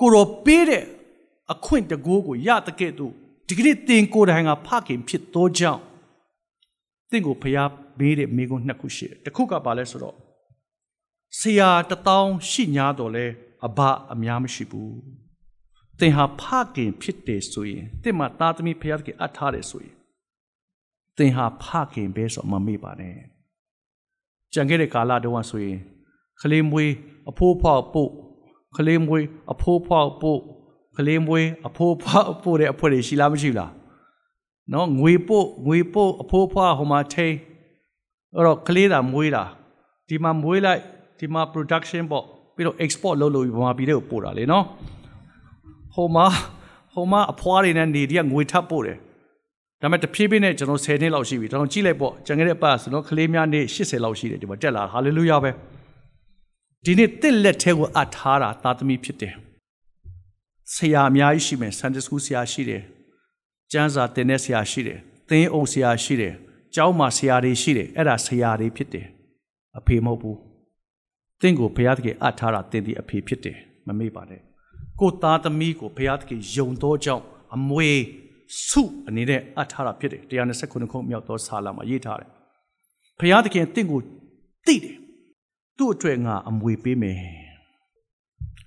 [0.00, 0.84] ကိုရောပေးတဲ့
[1.52, 3.12] အခွင့်တကိုးကိုရတကဲ့သို့
[3.48, 5.82] ဒီကနေ့တင်ကိုယ်တိုင်ကဖခင်ဖြစ်သောကြောင့်
[7.10, 10.16] တင့်ကိုဖျားဘေးတဲ့မိကုန်းနှစ်ခုရှိတယ်တစ်ခုကပါလဲဆိုတော့
[11.38, 13.26] ဆရာတထောင်ရှိ냐တော့လဲ
[13.66, 13.80] အဘ
[14.12, 14.94] အများမရှိဘူး
[15.98, 16.42] သင်ဟာဖ
[16.74, 19.94] ခင်ဖြစ်တယ်ဆိုရင်သင်မှာသားသမီးဖျားတကအပ်ထားတယ်ဆိုရင်
[21.16, 23.14] သင်ဟာဖခင်ပဲဆိုမမေ့ပါနဲ့
[24.54, 25.78] ကြံခဲ့တဲ့ကာလတုန်းကဆိုရင်
[26.40, 26.92] ခလေးမွေး
[27.30, 28.10] အဖိုးဖွားပို့
[28.76, 30.40] ကလေးမွေးအဖိုးဖွားပို့
[30.96, 33.72] ကလေးမွေးအဖိုးဖွားပို့တဲ့အဖွဲတွေရှိလားမရှိလား
[34.72, 37.34] နော်ငွေပို့ငွေပို့အဖိုးဖွားဟိုမှာထိန်
[38.34, 39.44] အဲ့တော့ကလေးတာမွေးတာ
[40.08, 40.82] ဒီမှာမွေးလိုက်
[41.18, 42.26] ဒီမှာ production ပေါ့
[42.60, 44.64] ပြီးတော့ export လုပ်လို့ဘာမှပြီးတော့ပို့တာလေနော်
[45.94, 46.26] ဟိုမှာ
[46.94, 48.96] ဟိုမှာအဖွားတွေနဲ့နေဒီကငွေထပ်ပို့တယ်
[49.80, 55.50] ဒါပေမဲ့တဖြည်းဖြည်းနဲ့ကျွန်တော်10နှစ်လောက်ရှိပြီကျွန်တော်ကြည့်လိုက်ပေါ့ကျန်ခဲ့တဲ့ပတ်ဆိုတော့ကလေးများနေ80လောက်ရှိတယ်ဒီမှာတက်လာဟာလေလုယာပဲ
[56.84, 59.34] ဒီနေ့တစ်လက်ထဲကိုအပ်ထားတာသာသမီဖြစ်တယ်
[60.74, 62.82] ဆရာအများကြီးရှိမယ်ဆန်ဒစကူဆရာရှိတယ်
[63.72, 66.34] ကျမ်းစာသင်တဲ့ဆရာရှိတယ်သင်းအုပ်ဆရာရှိတယ်
[66.74, 69.06] ကျောင်းမှာဆရာတွေရှိတယ်အဲ့ဒါဆရာတွေဖြစ်တယ်
[69.78, 70.49] အဖေမဟုတ်ဘူး
[71.40, 74.40] သင်ကိုဘုရားသခင်အပ်ထားတာသင်ဒီအဖေဖြစ်တယ်မမေ့ပါနဲ့
[75.00, 77.24] ကိုသားသမီးကိုဘုရားသခင်ယုံသောကြောင့်
[77.54, 77.90] အမွေ
[78.68, 80.20] စုအနေနဲ့အပ်ထားတာဖြစ်တယ်
[80.56, 82.30] 129ခုမြောက်သောစာလမှာရေးထားတယ်
[83.18, 84.00] ဘုရားသခင်သင်ကို
[84.66, 84.96] သိတယ်
[85.76, 87.18] သူ့အတွက်ငါအမွေပေးမယ်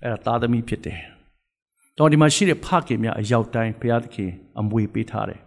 [0.02, 1.00] အဲ့ဒါသားသမီးဖြစ်တယ်
[1.98, 5.40] တော့ဒီမှာရှိတဲ့ဖခင်များအရောက်တိုင်းဘုရားသခင်အမွေပေးထားတယ်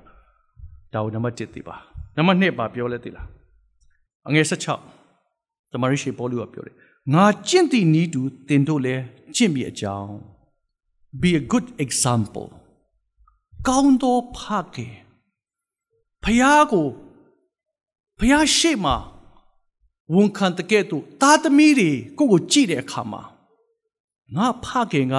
[0.94, 1.76] ဒါကိုနံပါတ်1သိပါ
[2.18, 3.28] နံပါတ်2ပါပြောလဲသိလား
[4.28, 4.46] အငယ်
[5.12, 6.76] 16သမရိရှိပေါလုကပြောတယ်
[7.13, 8.96] ငါကျင့်သည့်ဤသူတင်တို့လဲ
[9.36, 10.13] ကျင့်ပြီးအကြောင်း
[11.22, 12.50] be a good example
[13.67, 14.39] ကောင်းသောဖ
[14.76, 14.96] ခင်
[16.24, 16.88] ဖခင်ကို
[18.17, 18.96] ဖခင်ရှေ့မှာ
[20.13, 23.22] ဝန်ခံတကဲ့သို့သားသမီးတွေကိုကိုကြည့်တဲ့အခါမှာ
[24.36, 25.15] ငါဖခင်က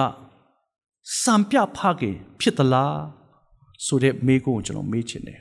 [1.21, 2.99] စံပြဖခင်ဖြစ်သလား
[3.85, 5.39] ဆိုတဲ့မေးခွန်းကိုကျွန်တော်မေးချင်တယ်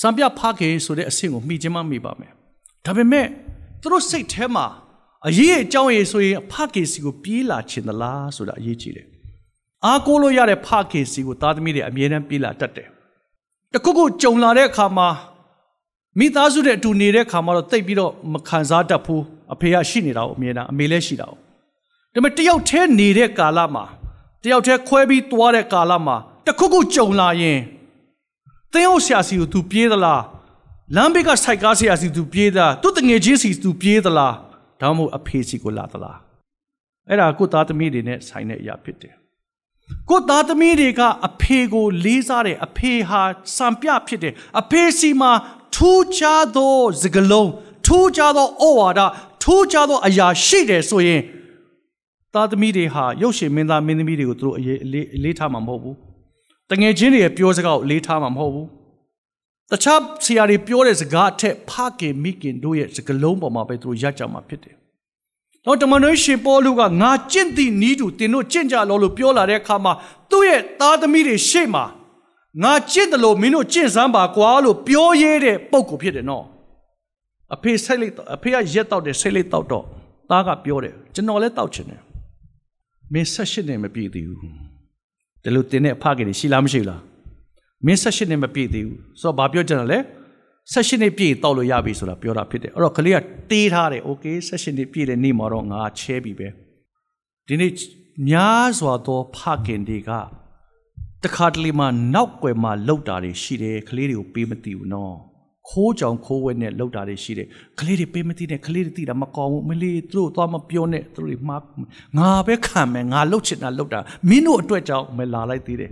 [0.00, 2.32] စံပြဖခင်ဆိုတဲ့အဆင့်ကိုမိချင်းမမိပါမယ်
[2.84, 3.26] ဒါပေမဲ့
[3.80, 4.66] သူတို့စိတ်ထဲမှာ
[5.27, 9.07] အရေးအကြောင်းရေးဆိုရင်ဖခင်စီကိုပြေးလာချင်သလားဆိုတာအရေးကြီးတယ်
[9.85, 12.87] အားကိုးလို့ရတဲ့ဖခင်စီကိုသားသမီးတွေအမြဲတမ်းပြေးလာတတ်တယ်
[13.73, 15.09] တခုခုကြုံလာတဲ့အခါမှာ
[16.19, 21.41] မိသားစုတဲ့အတူနေတဲ့ခါမှာတော့တိတ်ပြီးတော့မခံစားတတ်ဘူးအဖေကရှိနေတာကိုအမြဲတမ်းအမေလည်းရှိတာကိုဒါ
[22.13, 23.83] ပေမဲ့တယောက်တည်းနေတဲ့ကာလမှာ
[24.43, 27.59] တယောက်တည်းခွဲပြီးသွားတဲ့ကာလမှာတခုခုကြုံလာရင်
[28.71, 30.23] သင်ဟုတ်ဆရာစီကို तू ပြေးသလား
[30.95, 34.33] လမ်းဘေးကစိုက်ကားဆရာစီ तू ပြေးသလားသူ့တငယ်ချင်းစီ तू ပြေးသလား
[34.82, 36.18] ဒါမှမဟုတ်အဖေစီကိုလာသလား
[37.08, 39.14] အဲ့ဒါကိုသားသမီးတွေနဲ့ဆိုင်တဲ့အရာဖြစ်တယ်
[40.10, 43.22] ကိုသားသမီးတွေကအဖေကိုလေးစားတယ်အဖေဟာ
[43.56, 45.32] စံပြဖြစ်တယ်အဖေစီမှာ
[45.74, 47.50] ထူးခြားသောစကလုံး
[47.86, 49.00] ထူးခြားသောဩဝါဒ
[49.42, 51.20] ထူးခြားသောအရာရှိတယ်ဆိုရင်
[52.34, 54.78] သားသမီးတွေဟာရုပ်ရှင်မင်းသားမင်းသမီးတွေကိုသူတို့အရေး
[55.16, 55.96] အလေးထားမှာမဟုတ်ဘူး
[56.70, 58.68] တငယ်ချင်းတွေရဲ့ပြောစကားကိုအလေးထားမှာမဟုတ်ဘူး
[59.72, 64.74] တခြားဆရာတွေပြောတဲ့စကားအထက်ဖခင်မိခင်တို့ရဲ့စကလုံးပေါ်မှာပဲသူတို့ရကြမှာဖြစ်တယ်
[65.64, 69.92] တော့တမန်တော်ရှင်ပေါလုကငါကျင့်သည့်နီးတူတင်တို့ကျင့်ကြလောလို့ပြောလာတဲ့အခါမှာ
[70.30, 71.84] သူ့ရဲ့သားသမီးတွေရှေ့မှာ
[72.62, 76.44] ငါကျင့်တယ်လို့မင်းတို့ကျင့်စမ်းပါကွာလို့ပြောရဲတဲ့ပုံကိုဖြစ်တယ်နော်
[77.54, 79.84] အဖေဆက်လိုက်အဖေကရက်တော့တယ်ဆက်လိုက်တော့တော့
[80.30, 82.00] သားကပြောတယ်ကျွန်တော်လည်းတောက်ချင်တယ်
[83.12, 84.38] မင်းဆက်ရှစ်နဲ့မပြည့်သေးဘူး
[85.42, 87.00] ဒီလိုတင်တဲ့အဖကနေရှိလားမရှိလား
[87.85, 89.99] မင်းဆက်ရှစ်နဲ့မပြည့်သေးဘူးဆိုတော့ဘာပြောကြတယ်လဲ
[90.73, 93.17] ဆက်ရှစ်နဲ့ပြည့်တောက်လို့ရပြီဆိုတာပြောတာဖြစ်တယ်အဲ့တော့ကလေးက
[93.51, 96.47] တေးထားတယ်โอเคဆက်ရှစ်နဲ့ပြည့်တဲ့နေ့မှာတော့ငါချဲပြီပဲ
[97.47, 97.71] ဒီနေ့
[98.29, 100.11] များစွာသောဖခင်တွေက
[101.23, 105.15] တခါတလေမှနောက်ွယ်မှာလှုပ်တာတွေရှိတယ်ကလေးတွေကိုပေးမသိဘူးနော်
[105.69, 107.47] ခိုးကြောင်ခိုးဝဲနဲ့လောက်တာတွေရှိတယ်
[107.79, 111.61] ကလေးတွေပေးမသိနဲ့ကလေးတွေသိတာမကောင်းဘူးမလေးသူတို့သွားမပြောနဲ့သူတို့တွေမှား
[112.17, 113.99] ငါပဲခံမယ်ငါလှုပ်ချင်တာလှုပ်တာ
[114.29, 115.91] မင်းတို့အတွက်ကြောင့်မလာလိုက်သေးတယ်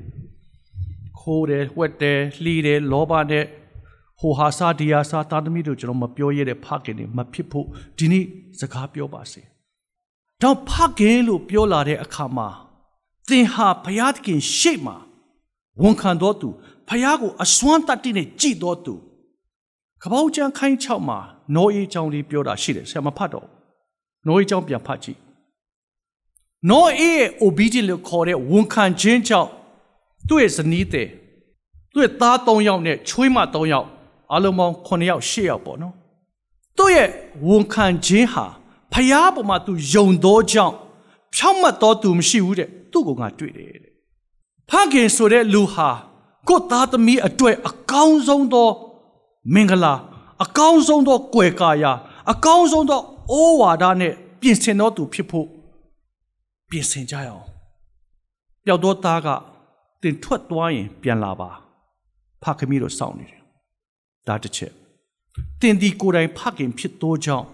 [1.20, 3.44] ခိုးတယ်ဝက်တယ်လှီးတယ်လောဘနဲ့
[4.20, 7.66] ဟိုဟာစာဒီယာစာသားသမီးတို့ကျွန်တော်မပြောရတဲ့ဖခင်တွေမဖြစ်ဖို့
[7.98, 8.24] ဒီနေ့
[8.60, 9.42] စကားပြောပါစေ
[10.42, 12.48] တော့ဖခင်လို့ပြောလာတဲ့အခါမှာ
[13.28, 14.96] သင်ဟာဘုရားသခင်ရှေ့မှာ
[15.82, 16.48] ဝန်ခံတော်သူ
[16.88, 18.94] ဘုရားကိုအစွမ်းတတ်တဲ့ကြည်တော်သူ
[20.02, 21.18] ကပောက်ကျန်ခိုင်း6မှာ
[21.54, 23.46] နောအေးကြောင့်လေးပြောတာရှိတယ်ဆရာမဖတ်တော့
[24.26, 25.18] နောအေးကြောင့်ပြန်ဖတ်ကြည့်
[26.70, 29.50] နောအေးရဲ့ obedient လို့ခေါ်တဲ့ဝန်ခံခြင်းကြောင့်
[30.30, 31.08] သူ့ရဲ့ဇနီးတဲ့
[31.92, 33.88] သူ့ရဲ့သား3ယောက်နဲ့ချွေးမ3ယောက်
[34.34, 35.94] အလုံးပေါင်း9ယောက်10ယောက်ပေါ့နော်
[36.78, 37.08] သူ့ရဲ့
[37.46, 38.46] ဝန်ခံခြင်းဟာ
[38.92, 40.74] ဖျားပေါ်မှာသူယုံသောကြောင့်
[41.34, 43.92] ဖြောင့်မတ်တော်သူမရှိဘူးတဲ့သူ့ကိုငါတွေ့တယ်တဲ့
[44.68, 45.88] ဖခင်ဆိုတဲ့လူဟာ
[46.48, 48.68] ကိုယ်သားသမီးအတွေ့အကောင်းဆုံးသော
[49.54, 49.94] မင်္ဂလာ
[50.44, 51.92] အကောင်းဆုံးသောကွယ်ကာယာ
[52.32, 53.00] အကောင်းဆုံးသော
[53.30, 55.46] အိုးဝါဒနဲ့ပြင်ဆင်တော်သူဖြစ်ဖို့
[56.68, 57.46] ပြင်ဆင်ကြရအောင်
[58.64, 59.28] ပျောက်သောသားက
[60.02, 61.50] တင်ထွက်သွားရင်ပြန်လာပါ
[62.42, 63.40] ဖခင်တို့စောင့်နေတယ်
[64.28, 64.72] ဒါတစ်ချက်
[65.60, 67.46] တင်ဒီကိုယ်တိုင်ဖခင်ဖြစ်သောကြောင့်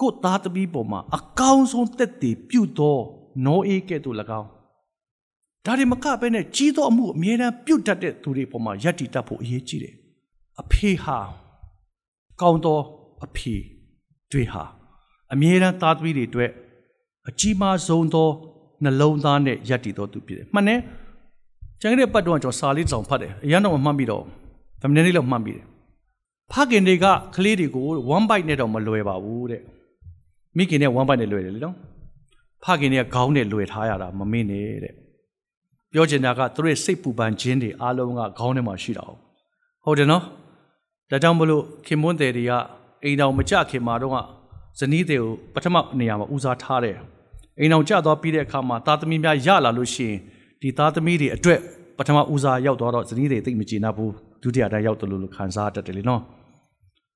[0.00, 2.98] ကိုသားသမီးပေါ်မှာအကောင်းဆုံးတက်တည်ပြုသော
[3.46, 4.48] နောအေးကဲ့သို့၎င်း
[5.64, 9.94] ဒါတွေမကပဲနဲ့ကြီးသောအမှုအမြဲတမ်းပြုတ်တတ်တဲ့သူတွေပေါ်မှာယက်တီတတ်ဖို့အရေးကြီးတယ်
[10.60, 11.18] အဖေဟာ
[12.40, 12.78] ကောင်းသော
[13.24, 13.54] အဖေ
[14.32, 14.64] တွေဟာ
[15.32, 16.50] အမြဲတမ်းသားသမီးတွေအတွက်
[17.28, 18.28] အကြီးမားဆုံးသော
[18.84, 20.80] နှလုံးသားနဲ့ယက်တီတော်သူဖြစ်တယ်မှန်တယ်
[21.80, 24.22] ကျန်တဲ့ပတ်တော့ကျွန်တော်စာလေးဆောင်ဖတ်တယ်အရန်တော့မမှတ်မိတော့
[24.82, 25.64] ဗမနေလေးလောက်မှတ်မိတယ်
[26.52, 27.06] ဖခင်တွေက
[27.36, 29.62] ကလေးတွေကို one bite နဲ့တော့မလွယ်ပါဘူးတဲ့
[30.56, 31.76] မိခင်နဲ့ one bite နဲ့လွယ်တယ်လေနော်
[32.64, 34.94] ဖခင်တွေကခေါင်းနဲ့လွယ်ထားရတာမမင်းနဲ့တဲ့
[35.92, 39.04] ပြောချင်တာကသူတို့ရဲ့စိတ်ပူပန်ခြင်းတွေအားလုံးကခေါင်းထဲမှာရှိတာ
[39.84, 40.22] ဟုတ်တယ်နော်
[41.10, 42.52] ဒါကြောင့်မလို့ခင်မွန်းတယ်တွေက
[43.04, 44.12] အိမ်တော်မကြခင်မှာတော့
[44.78, 46.96] ဇနီးတွေကိုပထမနေရာမှာဦးစားထားတယ်
[47.58, 50.18] အိမ်တော်ကြသွားပြီးတဲ့အခါမှာသားသမီးများရလာလို့ရှိရင်
[50.62, 51.60] ဒီသားသမီးတွေအတွက်
[51.98, 56.22] ပထမဦးစားရောက်သွားတော့ဇနီးတွေသိမကြည်နာဘူးဒုတိယတိုင်းရောက်တယ်လို့ခံစားတတ်တယ်လေနော်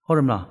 [0.06, 0.44] ဟုတ်တယ်မလား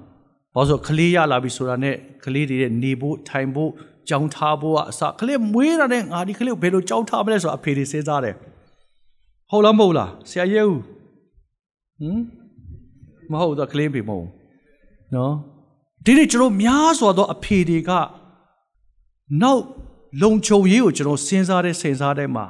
[0.54, 3.72] ဘာလို့ဆိုကလေးရလာပြီဆိုတာနဲ့ကလေးတွေရဲ့နေဖို့ထိုင်ဖို့
[4.10, 8.36] ကြောင်းထားဖို့ကအစကလေးမွေးတာနဲ့ငါဒီကလေးကိုဘယ်လိုကြောင်းထားမလဲဆိုတာအဖေတွေစဉ်းစားတယ်
[9.50, 10.78] ဟုတ်လားမဟုတ်လားဆရာရဲဦး
[12.00, 12.22] ဟမ်
[13.32, 14.28] မဟုတ်တော့ကလေးပေမဟုတ်
[15.16, 15.34] နော်
[16.06, 17.92] ဒီနေ့ကျွန်တော်များစွာသောအဖေတွေက
[19.42, 19.62] နောက်
[20.22, 22.46] လုံခြုံရေးကိုကျွန်တော်စဉ်းစားတဲ့စဉ်းစားတဲ့မှာ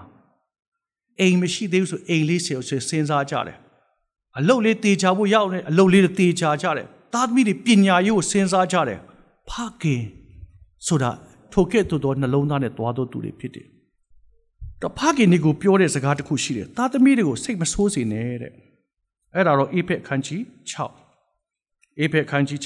[1.20, 3.58] အိမ်မရှိသေးဘူးဆိုအိမ်လေးစဉ်စဉ်းစားကြတယ်
[4.38, 9.00] အလုတ်လေးတေချာဖို့ရောက်နေအလုတ်လေးတေချာကြတယ်သားသမီးတွေပညာရေးကိုစဉ်းစားကြတယ်
[9.50, 9.52] ဖ
[9.82, 10.04] ခင်
[10.88, 11.12] ဆိုတာ
[11.54, 13.68] ထိုကဲ့သို့သောနှလုံးသားနဲ့သွားသောသူတွေဖြစ်တယ်
[14.82, 18.54] တော့ဖခင်တွေကိုပြောတဲ့စကားတစ်ခုရှိတယ်သားသမီးတွေကိုစိတ်မဆိုးစေနဲ့တဲ့
[19.36, 20.42] အဲ့ဒါတော့အေဖက်ခန်းကြီး
[21.22, 22.60] 6အေဖက်ခန်းကြီး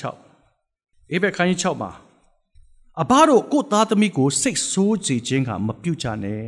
[0.52, 1.92] 6အေဖက်ခန်းကြီး6မှာ
[3.02, 6.46] အဘတို့ကိုသားသမီးကိုစိတ်ဆိုးစေခြင်းကမပြုတ်ကြနဲ့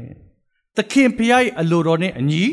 [0.78, 2.44] သခင်ဖျားရဲ့အလိုတော်နဲ့အညီ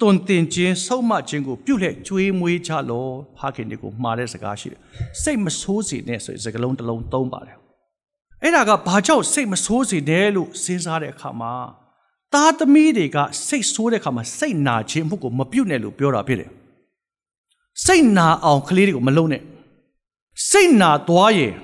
[0.00, 3.06] တွင်တင်ခြင်းဆုံးမခြင်းကိုပြုလက်ကြွေးမွေးကြလော
[3.38, 4.80] ဖခင်တွေကိုမှားတဲ့စကားရှိတယ်
[5.22, 7.56] စိတ်မဆိုးစေနဲ့ဆိုရင်စကားလုံးတစ်လုံးသုံးပါတယ်
[8.42, 11.52] အဲ့ဒါကဘာကြောင့်စိတ်မဆိုးစေနဲ့လို့စဉ်းစားတဲ့အခါမှာ
[12.34, 13.18] သားသမီးတွေက
[13.48, 16.50] စိတ်ဆိုးတဲ့အခါမှာစိတ်နာခြင်းမှုကိုမပြုတ်နဲ့လို့ပြောတာဖြစ်တယ်
[17.86, 19.42] စိတ်နာအောင်ကလေးတွေကိုမလုံးနဲ့
[20.50, 21.54] စိတ်နာသွားရင်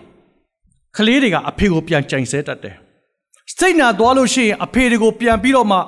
[0.96, 2.76] ကလေးတွေကအဖေကိုပြန်ကြိုင်ဆဲတတ်တယ်
[3.64, 5.78] စိတ်နာသွားလို့ရှိရင်အဖေတွေကိုပြန်ပြီးတော့မှ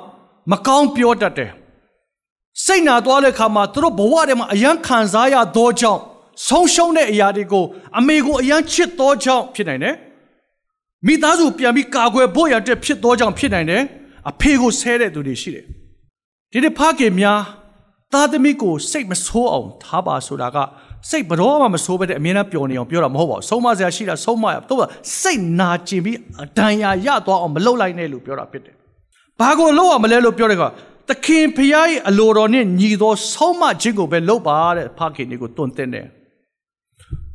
[0.51, 1.51] မကောင်းပြောတတ်တယ်
[2.65, 6.01] စိတ်နာသွားတဲ့အခါမှာသူတို့ဘဝထဲမှာအယံခံစားရသောကြောင့်
[6.47, 7.65] ဆုံးရှုံးတဲ့အရာတွေကို
[7.97, 9.95] အမေကိုအယံချစ်သောကြောင့်ဖြစ်နိုင်တယ်
[11.05, 13.83] မိသားစုပြန်ပြီးကာကွယ်ဖို့ရတဲ့ဖြစ်သောကြောင့်ဖြစ်နိုင်တယ်
[14.29, 15.65] အဖေကိုဆဲတဲ့သူတွေရှိတယ်
[16.51, 17.41] ဒီနေ့ဖခင်များ
[18.13, 20.57] သားသမီးကိုစိတ်မဆိုးအောင်ထားပါဆိုတာက
[21.09, 24.87] စိတ်ဘတော်မှမဆိုးပဲတဲ့အမြဲတမ်းပျော်နေအောင်ပြောတာမဟုတ်ပါဘူးဆုံးမစရာရှိတာဆုံးမရတော့
[25.21, 28.75] စိတ်နာကျင်ပြီးအတန်ရာရသွားအောင်မလုပ်လိုက်နဲ့လို့ပြောတာဖြစ်တယ်
[29.39, 30.63] ဘာကိုလုပ်အောင်မလဲလို့ပြောတဲ့က
[31.09, 36.07] သခင်ဖျားရဲ့အလိုတော်နဲ့ညီသောဆုံးမခြင်းကိုပဲလုပ်ပါတဲ့ဖခင်တွေကိုတွင်တင်တယ်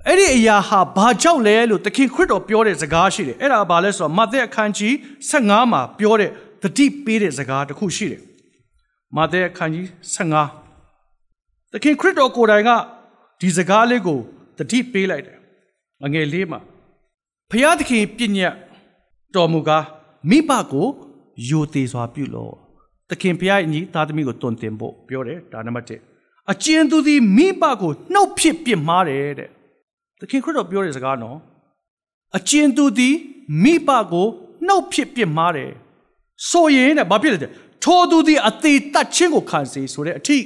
[0.07, 4.93] အဲ့ဒီအရာဟာဘာကြောင့်လဲလို့သခင်ခရစ်တော်ပြောတဲ့စကားရှိတယ်အဲ့ဒါဘာလဲဆိုတော့မဿဲအခန်းကြီး
[5.31, 6.31] 15မှာပြောတဲ့
[6.63, 8.23] တတိပေးတဲ့စကားတစ်ခုရှိတယ်
[9.17, 9.87] မဿဲအခန်းကြီး
[10.81, 12.71] 15သခင်ခရစ်တော်ကိုယ်တိုင်က
[13.43, 14.19] ဒီစကားလေးကို
[14.59, 15.39] တတိပေးလိုက်တယ်
[16.05, 16.61] အငယ်လေးမှာ
[17.51, 18.55] ဖျားသခင်ပြည့်ညတ်
[19.35, 19.85] တော်မူကား
[20.31, 20.89] မိဘကို
[21.49, 22.55] ယိုသေးစွာပြုလို့
[23.11, 25.87] သခင်ဖျားရဲ့ညီသားသမီးကိုတွင်တင်ဖို့ပြောတယ်ဒါနံပါတ်
[26.19, 29.49] 1အကျဉ်သူသည်မိဘကိုနှုတ်ဖြစ်ပြစ်မှားတယ်တဲ့
[30.21, 31.39] သခင်ခရစ်တော်ပြောတဲ့စကားနော်
[32.37, 33.15] အကျဉ်သူသည်
[33.63, 34.27] မိဘကို
[34.67, 35.73] နှုတ်ဖြစ်ပြစ်မှားတယ်
[36.51, 37.39] ဆိုရင်တဲ့ဘာဖြစ်လဲ
[37.85, 40.39] ထိုသူသည်အသေးတတ်ခြင်းကိုခံစေဆိုတဲ့အထိ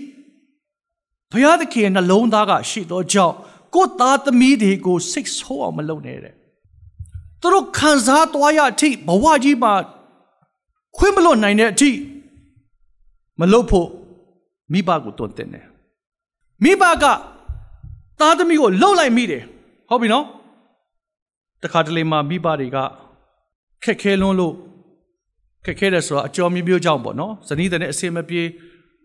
[1.32, 3.34] ဘုရားသခင်နှလုံးသားကရှိသောကြောင့်
[3.74, 6.34] ကိုယ်သားသမီးတွေကိုစိတ်ဆိုးအောင်မလုပ်နဲ့တဲ့
[7.40, 9.72] သူတို့ခံစားသွားရအထိဘဝကြီးမှာ
[10.96, 11.90] ခွင့်မလွတ်နိုင်တဲ့အထိ
[13.40, 13.88] မလုပ်ဖို့
[14.72, 15.66] မိဘကိုတွန်းတင်တယ်
[16.64, 17.04] မိဘက
[18.20, 19.42] သားသမီးကိုလှုပ်လိုက်မိတယ်
[19.88, 20.24] ဟုတ်ပြီနော်
[21.62, 22.78] တခါတလေမှာမိဘတွေက
[23.84, 24.54] ခက်ခဲလွန်းလို့
[25.64, 28.42] ခက်ခဲတယ်ဆိုတော့အကျော်မျိုးမျိုးကြောင့်ပေါ့နော်ဇနီးတဲ့နဲ့အစင်မပြေ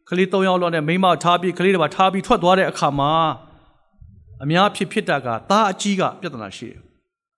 [0.09, 3.11] ကလေး၃ယောက်လောက်နဲ့မိန်းမထားပြီးကလေးတွေပါထားပြီးထွက်သွားတဲ့အခါမှာ
[4.43, 6.79] အများဖြစ်ဖြစ်တာကသားအကြီးကပြဿနာရှိတယ်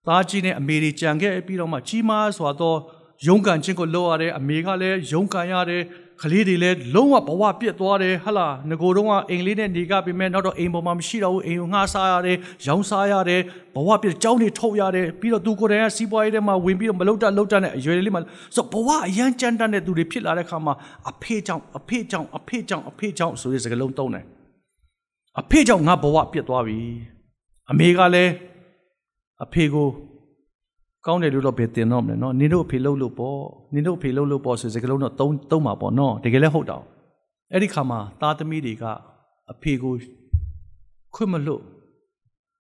[0.08, 2.76] သားကြီးနဲ့အမေတွေကြံခဲ့ပြီးတော့မှကြီးမားစွာသော
[3.28, 5.84] ရုန်းကန်ခြင်းကိုလုပ်ရတယ်အမေကလည်းရုန်းကန်ရတယ်
[6.22, 12.38] ကလေးတွေလည်းလုံးဝဘဝပြက်သွားတယ်ဟလာငကိုတော့ကအိမ်လေးနဲ့နေကြပြီမဲ့နောက်တော့အိမ်ပေါ်မှာမရှိတော့ဘူးအိမ်ကိုငှားစားရတယ်
[12.68, 13.42] ရောင်းစားရတယ်
[13.76, 18.22] ဘဝပြက်ကြောင်းတွေထုတ်ရတယ်ပြီးတော့သူကိုယ်တိုင်ကစီးပွားရေးထဲမှာဝင်ပြီးတော့မလုတ်တလုတ်တနဲ့အရွယ်လေးမှာ
[18.56, 20.74] ဆိုဘဝအရန်ကြမ်းတမ်းတဲ့သူတွေဖြစ်လာတဲ့ခါမှာ
[21.10, 24.26] အဖေကြောင့်အဖေကြောင့်အဖေကြောင့်အဖေကြောင့်ဆိုတဲ့စကားလုံးသုံးတယ်
[25.40, 26.80] အဖေကြောင့်ငါဘဝပြက်သွားပြီ
[27.72, 28.32] အမေကလည်း
[29.44, 29.88] အဖေကို
[31.06, 33.40] ကောင်းတယ်လို့တော့ဘယ်တင်တော့မလဲနော်နင်တို့အဖေလှုပ်လို့ပေါ့
[33.74, 36.84] နင်တို့အဖေလှုပ်လို့ပေါ့ဆိုစကလုံးတော့သုံးသုံးပါပေါ့နော်တကယ်လည်းဟုတ်တော့
[37.52, 38.84] အဲ့ဒီခါမှာသားသမီးတွေက
[39.52, 39.94] အဖေကို
[41.16, 41.62] ခွင့်မလို့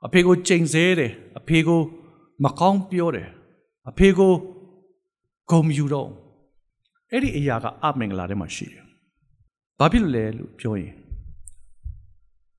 [0.06, 1.80] အဖေကိုချိန်ဆဲတယ်အဖေကို
[2.44, 3.28] မကောင်းပြောတယ်
[3.90, 4.34] အဖေကို
[5.50, 6.10] ဂုံယူတော့
[7.12, 8.84] အဲ့ဒီအရာကအမင်္ဂလာထဲမှာရှိတယ်
[9.80, 10.94] ဘာဖြစ်လို့လဲလို့ပြောရင်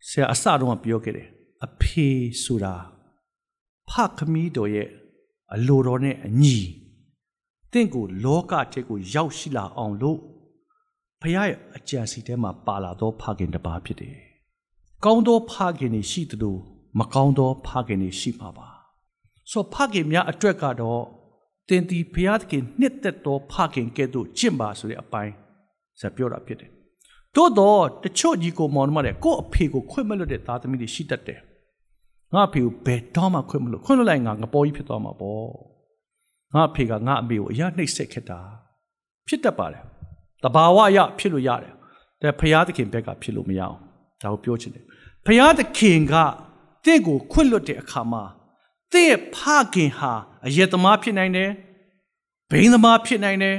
[0.09, 1.29] ဆရာအစတုန်းကပြောခဲ့တယ်
[1.65, 2.09] အဖေ
[2.45, 2.75] ဆိုတာ
[3.91, 4.89] ဖခမီးတော်ရဲ့
[5.53, 6.57] အလိုတော်နဲ့အညီ
[7.73, 10.19] တင့်ကိုလောကထဲကိုရောက်ရှိလာအောင်လို့
[11.21, 14.17] ဖခင်ရဲ့အကြံစီထဲမှာပါလာသောဖခင်တစ်ပါးဖြစ်တယ်။
[15.05, 16.57] ကောင်းသောဖခင်တွေရှိသလို
[16.99, 18.69] မကောင်းသောဖခင်တွေရှိမှာပါ။
[19.51, 21.03] ဆိုဖခင်များအတွက်ကတော့
[21.69, 25.33] တင်တီဖခင်သခင်နှစ်သက်သောဖခင်ကဲ့သို့ကျင့်ပါဆိုတဲ့အပိုင်း
[26.01, 26.71] ဆက်ပြောတာဖြစ်တယ်။
[27.35, 31.41] သို့တော့တချို့ကြီးကိုမောင်နှမတွေကိုယ့်အဖေကိုခွင့်မလွတ်တဲ့သားသမီးတွေရှိတတ်တယ်။
[32.35, 35.47] ငါအဖေကိုဘယ်တော့မှခွင့်မလို့ခွင့်လွတ်လိုက်ငါငပေါ်ကြီးဖြစ်သွားမှာပေါ့
[36.55, 38.41] ငါအဖေကငါအမေကိုအရာနှိပ်စက်ခဲ့တာ
[39.29, 39.83] ဖြစ်တတ်ပါတယ်
[40.43, 41.75] တဘာဝအရဖြစ်လို့ရတယ်
[42.21, 43.77] แต่ဖရာသခင်ဘက်ကဖြစ်လို့မရအောင်
[44.23, 44.85] ဒါကိုပြောချင်တယ်
[45.27, 46.15] ဖရာသခင်က
[46.85, 48.23] တင့်ကိုခွင့်လွတ်တဲ့အခါမှာ
[48.93, 49.39] တင့်ရဲ့ဖ
[49.75, 50.13] ခင်ဟာ
[50.47, 51.51] အယက်သမားဖြစ်နိုင်တယ်
[52.51, 53.57] ဘိန်းသမားဖြစ်နိုင်တယ်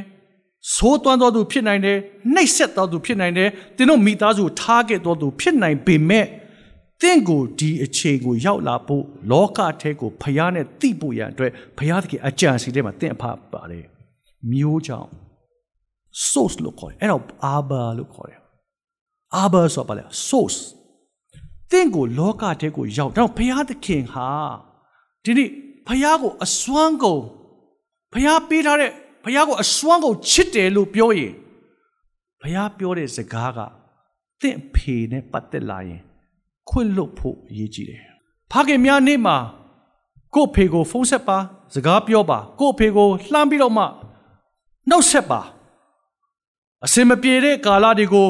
[0.73, 1.97] ဆိုးသွမ်းတော်သူဖြစ်နိုင်တယ်
[2.33, 6.25] နှိပ်စက်တော်သူဖြစ်နိုင်တယ်တင်းတို့မိသားစုထားခဲ့တော်သူဖြစ်နိုင်ပေမဲ့
[7.01, 13.23] တင့်ကိုဒီအချိန်ကိုရောက်လာဖို့လောကထဲကိုဖျားနဲ့တိဖို့ရန်အတွက်ဖျားသခင်အကြံစီထဲမှာတင့်အဖ
[13.53, 13.85] ပါတယ်
[14.51, 15.09] မျိုးကြောင့်
[16.29, 17.23] source လို့ခေါ်တယ်အဲ့တော့
[17.53, 18.39] arbor လို့ခေါ်တယ်
[19.41, 20.59] arbor ဆိုပါလေ source
[21.71, 24.29] တင့်ကိုလောကထဲကိုရောက်တော့ဖျားသခင်ဟာ
[25.23, 25.49] ဒီနေ့
[25.87, 27.23] ဖျားကိုအစွမ်းကုန်
[28.13, 28.91] ဖျားပေးထားတဲ့
[29.25, 31.33] ဖျားကိုအစွမ်းကုန်ချစ်တယ်လို့ပြောရင်
[32.41, 33.59] ဖျားပြောတဲ့စကားက
[34.41, 36.01] တင့်ဖေနဲ့ပတ်သက်လာရင်
[36.69, 38.03] ခွင့်လွတ်ဖို့အရေးကြီးတယ်။
[38.51, 39.37] ဖခင်များနေ့မှာ
[40.35, 41.37] ကို့ဖေကိုဖုန်းဆက်ပါ
[41.73, 43.83] စကားပြောပါကို့ဖေကိုလှမ်းပြီးတော့မှ
[44.89, 45.41] နှုတ်ဆက်ပါ
[46.85, 48.27] အစင်မပြေတဲ့ကာလတွေကို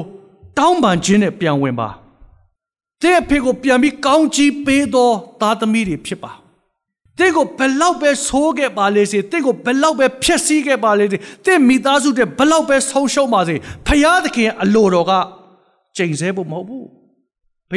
[0.57, 1.89] တောင်းပန်ခြင်းနဲ့ပြန်ဝင်ပါ
[3.03, 5.09] တဲ့ဖေကိုပြန်ပြီးကောင်းချီးပေးသော
[5.41, 6.31] သားသမီးတွေဖြစ်ပါ
[7.19, 13.55] တဲ့ကိုဘလောက်ပဲဆိုးခဲ့ပါလေစေတဲ့ကိုဘလောက်ပဲဖျက်ဆီးခဲ့ပါလေစေတဲ့မိသားစုတဲ့ဘလောက်ပဲဆုံးရှုံးပါစေ
[13.87, 15.11] ဖယားသခင်အလိုတော်က
[15.97, 17.04] ကျိန်ဆဲဖို့မဟုတ်ဘူးဘု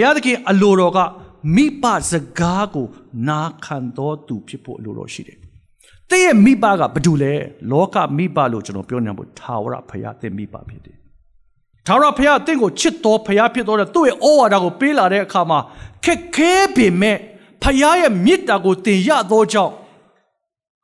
[0.03, 0.99] ရားသခင်အလိုတော်က
[1.55, 2.87] မိဘစကားကို
[3.29, 5.39] နာခံတော်သူဖြစ်ဖို့အလိုတော်ရှိတယ်။
[6.11, 7.33] တဲ့ရဲ့မိဘကဘာတူလဲ
[7.71, 10.97] လောကမိဘလို့ကျွန်တော်ပြောနေဖို့ထာဝရဘုရားတဲ့မိဘဖြစ်တယ်။
[11.87, 15.59] ထာဝရဘုရားတင့်ကိုချစ်တော်ဘုရားဖြစ်တော်တဲ့သူ့ရဲ့ဩဝါဒကိုပေးလာတဲ့အခါမှာ
[16.05, 17.17] ခက်ခဲပေမဲ့
[17.63, 19.73] ဘုရားရဲ့မေတ္တာကိုတင်ရသောကြောင့်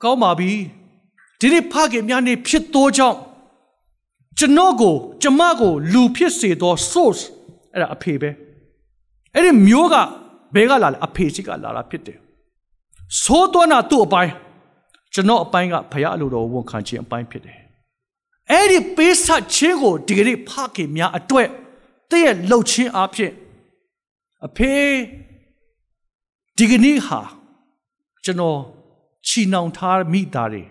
[0.03, 0.51] ကောင်းပါပြီ။
[1.41, 3.17] ဒီနေ့ဖခင်များနေဖြစ်သောကြောင့်
[4.39, 7.23] ကျွန်တော်ကို ကျမကို လူဖြစ်စေသော source
[7.73, 8.31] အဲ့ဒါအဖေပဲ။
[9.35, 9.95] အဲ့ဒီမျိုးက
[10.55, 12.19] ဘဲကလာလဲအဖေရှိကလာတာဖြစ်တယ်
[13.25, 14.33] သိုးသွန်းတာသူ့အပိုင်း
[15.15, 17.59] ကျွန်တော်အပိုင်းကဘုရားအလိုတော်ဝန်ခံခြင်းအပိုင်းဖြစ်တယ်
[18.51, 21.49] အဲ့ဒီပေးဆက်ခြင်းကိုဒီကနေ့ဖခင်များအတွက်
[22.11, 23.33] တည့်ရဲ့လှုပ်ခြင်းအဖြစ်
[24.47, 24.73] အဖေ
[26.59, 27.21] ဒီကနေ့ဟာ
[28.25, 28.59] ကျွန်တော်
[29.27, 30.63] ချီနှောင်ထားမိသားတွေ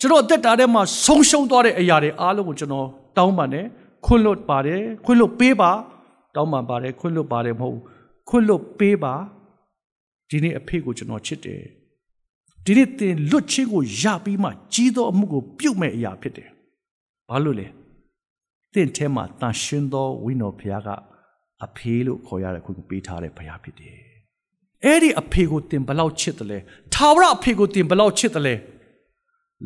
[0.00, 3.66] ကျွန်တော်အသက်တာထဲမှာဆုံးရှုံးသွားတဲ့အရာတွေအားလုံးကိုကျွန်တော်တောင်းပန်တယ်
[4.06, 5.70] ခွင့်လွတ်ပါတယ်ခွင့်လွတ်ပေးပါ
[6.34, 7.78] တောင်းပန်ပါတယ်ခွင့်လွတ်ပါတယ်မဟုတ်
[8.28, 9.14] ခွင့်လွတ်ပေးပါ
[10.30, 11.62] ဒီနေ့အဖေကိုကျွန်တော်ချစ်တယ်
[12.64, 16.48] ဒီနေ့သင်လွတ်ချင်းကိုရပြီးမှကြီးသောအမှုကိုပြုတ်မဲ့အရာဖြစ်တယ်
[17.28, 17.66] ဘာလို့လဲ
[18.72, 20.88] သင်ထဲမှာတန်ရှင်းသောဝိညာဉ်ဘုရားက
[21.64, 23.96] အဖေလို့ခေါ်ရတဲ့ခွင့်ကိုပေးထားတဲ့ဘုရားဖြစ်တယ်
[24.84, 26.58] အဲ့ဒီအဖေကိုသင်ဘလောက်ချစ်တယ်လဲ
[26.94, 28.54] ထာဝရအဖေကိုသင်ဘလောက်ချစ်တယ်လဲ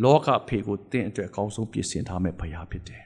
[0.02, 3.02] လောကအဖေကိုသင်အတွက်အကောင်းဆုံးပြင်ဆင်ထားမဲ့ဘုရားဖြစ်တယ်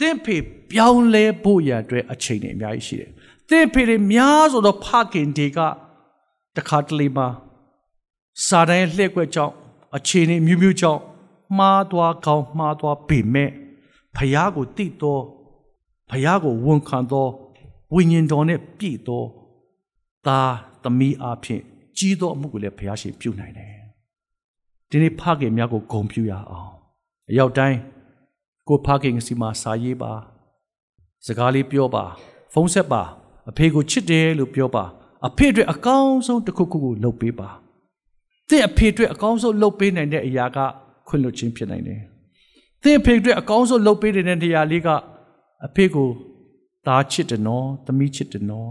[0.00, 0.36] တင့်ဖေ
[0.70, 3.10] ပြောင်းလဲဖို့ရအတွက်အချိန်တွေအများကြီးရှိတယ်
[3.48, 5.58] သင်ဖေတွေများဆိုတော့ဖခင်တွေက
[6.56, 7.28] တခါတလေမှာ
[8.46, 9.54] စာတန်ရဲ့လှည့်ကွက်ကြောင့်
[9.96, 11.00] အခြေအနေမျိုးမျိုးကြောင့်
[11.58, 13.50] မှားသွားကောင်းမှားသွားပေမဲ့
[14.16, 15.22] ဖယားကိုတိတော့
[16.10, 17.30] ဖယားကိုဝန်ခံတော့
[17.94, 19.26] ဝိညာဉ်တော်နဲ့ပြည့်တော့
[20.26, 20.40] သာ
[20.82, 21.60] သမီးအဖြစ်
[21.98, 23.72] ကြီးသောအမှုကိုလည်းဖယားရှင်ပြုနိုင်တယ်
[24.90, 26.70] ဒီနေ့ဖခင်များကိုဂုဏ်ပြုရအောင်
[27.30, 27.78] အရောက်တိုင်း
[28.68, 30.12] ကိုဖခင်စီမှာစာရေးပါ
[31.26, 32.04] စကားလေးပြောပါ
[32.52, 33.02] ဖုန်းဆက်ပါ
[33.50, 34.84] အဖေကိုချစ်တယ်လို့ပြောပါ
[35.26, 37.48] အဖေအတွက်အကောင်းဆုံးတစ်ခုခုကိုလုပ်ပေးပါ
[38.48, 40.58] သင်အဖေအတွက်အကောင်းဆုံးလုပ်ပေးနိုင်တဲ့အရာက
[41.08, 42.00] ခွင့်လွှတ်ခြင်းဖြစ်နိုင်တယ်
[42.82, 44.88] သင်အဖေအတွက်အကောင်းဆုံးလုပ်ပေးတဲ့နေရာလေးက
[45.66, 46.08] အဖေကို
[46.86, 48.70] သားချစ်တယ်နော်သမီးချစ်တယ်နော်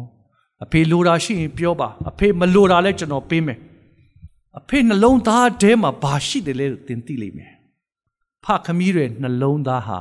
[0.64, 3.60] အဖေလိုတာရှိရင်ပြောပါအဖေမလိုတာလည်းကျွန်တော်ပေးမယ်
[4.60, 7.55] အဖေနှလုံးသားထဲမှာဘာရှိတယ်လဲသင်သိလိမ့်မယ်
[8.46, 10.00] ဖခမီးတွေနှလုံးသားဟာ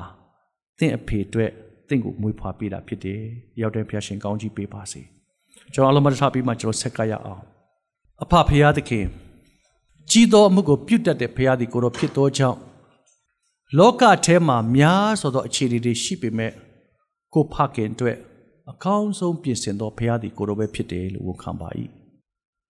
[0.78, 1.50] သင်အဖေအတွက်
[1.88, 3.20] သင်ကိုမွေးဖွားပေးတာဖြစ်တယ်
[3.60, 5.00] ရောက်တဲ့ဖျားရှင်ကောင်းကြီးပေးပါစေ
[5.72, 7.42] ကျွန်တော်အလုံးမထားပြီးမှကျွန်တော်ဆက်ကရအောင်
[8.22, 9.06] အဖဖျားသခင်
[10.10, 12.58] ကြီးသောအမှုကိုပြုတ်တတ်တဲ့ဖျားသည်ကိုတော့ဖြစ်သောကြောင့်
[13.78, 16.52] လောကထဲမှာများဆိုသောအခြေအနေတွေရှိပေမဲ့
[17.34, 18.16] ကိုဖခင်အတွက်
[18.70, 21.68] အကောင်းဆုံးပြင်ဆင်သောဖျားသည်ကိုတော့ပဲဖြစ်တယ်လို့ဝန်ခံပါ၏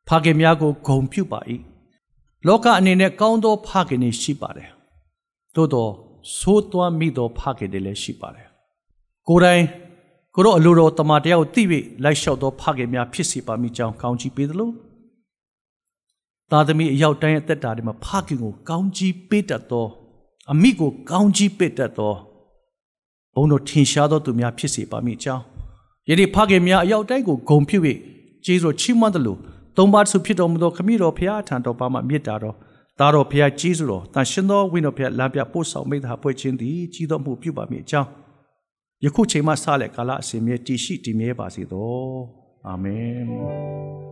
[0.09, 1.41] ဖခင်များကိုဂုဏ်ပြုပါ၏
[2.47, 4.74] လောကအနေနဲ့ကောင်းသောဖခင်တွေရှိပါတယ်
[5.55, 5.91] သို့တော့
[6.41, 8.49] သိုးသွမ်းမိသောဖခင်တွေလည်းရှိပါတယ်
[9.29, 9.63] ကိုယ်တိုင်
[10.35, 14.71] ကိုတော့အလိုတော်တမန်တရားကိုသိပြီးလိုက်လျှောက်သောဖခင်များဖြစ်စီပါမိကြောင်းကောင်းချီးပေးသလို
[16.51, 19.87] သားသမီးအရောက်တိုင်းအသက်တာတွေမှာဖခင်ကိုကောင်းချီးပေးတတ်သော
[20.53, 22.15] အမိကိုကောင်းချီးပေးတတ်သော
[23.35, 25.43] ဘုန်းတော်ထင်ရှားသောသူများဖြစ်စေပါမိကြောင်း
[26.09, 27.79] ယနေ့ဖခင်များအရောက်တိုင်းကိုဂုံပြု၍
[28.45, 29.37] ကျေးဇူးချီးမွမ်းသလို
[29.77, 32.57] သုံးပါးဆုဖြစ်တော်မူသောခမည်းတော်ဖခင်အထံတော်ပါမှမြစ်တာတော်
[32.99, 38.09] သားတော်ဖခင်ကျေးဇူးတော်တန်ရှင်သောဝိညာဉ်တော်ဖခင်လမ်းပြပို့ဆောင်မိသားဖွဲ့ခြင်းသည်ကြီးသောမှုပြုပါမိအကြောင်း
[39.05, 41.95] ယခုချိန်မှစလက်ကာလအစဉ်မြဲတည်ရှိတည်မြဲပါစေသော
[42.67, 44.05] အာမင်